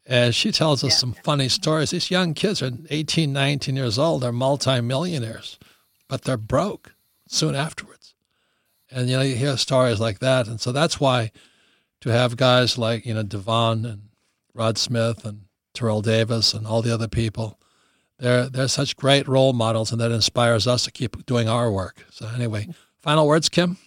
And 0.05 0.35
she 0.35 0.51
tells 0.51 0.83
us 0.83 0.91
yeah. 0.91 0.97
some 0.97 1.13
funny 1.13 1.49
stories. 1.49 1.91
These 1.91 2.11
young 2.11 2.35
kids 2.35 2.61
are 2.61 2.73
18, 2.91 3.33
19 3.33 3.77
years 3.77 4.01
old. 4.01 4.23
They're 4.23 4.33
multimillionaires, 4.33 5.61
but 6.09 6.23
they're 6.23 6.37
broke 6.37 6.93
soon 7.29 7.55
afterwards. 7.55 8.15
And 8.91 9.09
you 9.09 9.17
know, 9.17 9.23
you 9.23 9.37
hear 9.37 9.57
stories 9.57 10.01
like 10.01 10.19
that, 10.19 10.49
and 10.49 10.61
so 10.61 10.73
that's 10.73 11.01
why 11.01 11.31
to 12.03 12.13
have 12.13 12.37
guys 12.37 12.77
like 12.77 13.07
you 13.07 13.15
know 13.15 13.23
Devon 13.23 13.87
and 13.87 14.03
Rod 14.55 14.77
Smith 14.77 15.25
and 15.25 15.47
Terrell 15.73 16.03
Davis 16.03 16.53
and 16.53 16.67
all 16.67 16.83
the 16.83 16.93
other 16.93 17.09
people. 17.09 17.59
They're 18.19 18.49
they're 18.49 18.69
such 18.69 18.97
great 18.97 19.27
role 19.27 19.53
models, 19.53 19.91
and 19.91 20.01
that 20.01 20.13
inspires 20.13 20.67
us 20.67 20.85
to 20.85 20.91
keep 20.91 21.25
doing 21.27 21.49
our 21.49 21.73
work. 21.73 22.05
So 22.11 22.29
anyway, 22.29 22.69
final 23.01 23.27
words, 23.27 23.49
Kim. 23.49 23.79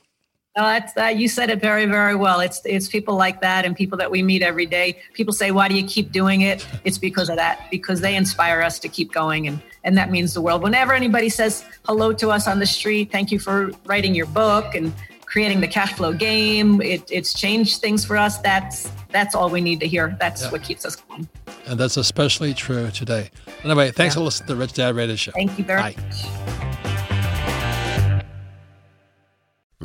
No, 0.58 0.64
that's 0.64 0.96
uh, 0.96 1.08
you 1.08 1.28
said 1.28 1.50
it 1.50 1.60
very, 1.60 1.86
very 1.86 2.16
well. 2.16 2.40
It's 2.40 2.62
it's 2.64 2.88
people 2.88 3.16
like 3.16 3.42
that 3.42 3.66
and 3.66 3.76
people 3.76 3.98
that 3.98 4.10
we 4.10 4.24
meet 4.24 4.42
every 4.42 4.66
day. 4.66 4.98
People 5.14 5.34
say, 5.34 5.52
"Why 5.52 5.68
do 5.68 5.76
you 5.76 5.86
keep 5.86 6.14
doing 6.14 6.42
it?" 6.42 6.66
It's 6.86 6.98
because 6.98 7.30
of 7.30 7.36
that. 7.36 7.70
Because 7.70 8.00
they 8.00 8.16
inspire 8.16 8.62
us 8.62 8.80
to 8.80 8.88
keep 8.88 9.12
going, 9.12 9.48
and 9.48 9.62
and 9.84 9.98
that 9.98 10.10
means 10.10 10.34
the 10.34 10.42
world. 10.42 10.64
Whenever 10.64 10.94
anybody 10.94 11.28
says 11.28 11.66
hello 11.84 12.14
to 12.14 12.30
us 12.32 12.48
on 12.48 12.60
the 12.60 12.66
street, 12.66 13.12
thank 13.12 13.32
you 13.32 13.40
for 13.40 13.72
writing 13.86 14.16
your 14.16 14.28
book 14.28 14.76
and 14.76 14.94
creating 15.26 15.62
the 15.62 15.68
cash 15.68 15.94
flow 15.94 16.14
game. 16.14 16.82
It, 16.82 17.10
it's 17.12 17.34
changed 17.34 17.82
things 17.82 18.06
for 18.06 18.18
us. 18.18 18.38
That's 18.40 18.90
that's 19.12 19.36
all 19.36 19.50
we 19.50 19.62
need 19.62 19.80
to 19.82 19.88
hear. 19.88 20.16
That's 20.20 20.44
yeah. 20.44 20.52
what 20.52 20.64
keeps 20.64 20.86
us 20.86 20.96
going. 20.96 21.28
And 21.68 21.80
that's 21.80 21.98
especially 21.98 22.54
true 22.54 22.92
today. 22.92 23.32
Anyway, 23.64 23.92
thanks 23.92 24.16
yeah. 24.16 24.20
for 24.20 24.26
listening 24.26 24.48
to 24.48 24.54
the 24.54 24.60
Rich 24.60 24.74
Dad 24.74 24.96
Radio 24.96 25.16
Show. 25.16 25.32
Thank 25.32 25.58
you 25.58 25.66
very 25.66 25.82
Bye. 25.82 25.96
much. 25.98 26.66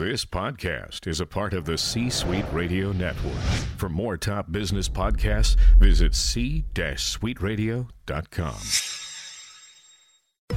This 0.00 0.24
podcast 0.24 1.06
is 1.06 1.20
a 1.20 1.26
part 1.26 1.52
of 1.52 1.66
the 1.66 1.76
C 1.76 2.08
Suite 2.10 2.46
Radio 2.52 2.92
Network. 2.92 3.34
For 3.76 3.88
more 3.88 4.16
top 4.16 4.50
business 4.50 4.88
podcasts, 4.88 5.56
visit 5.78 6.14
c-suiteradio.com. 6.14 8.99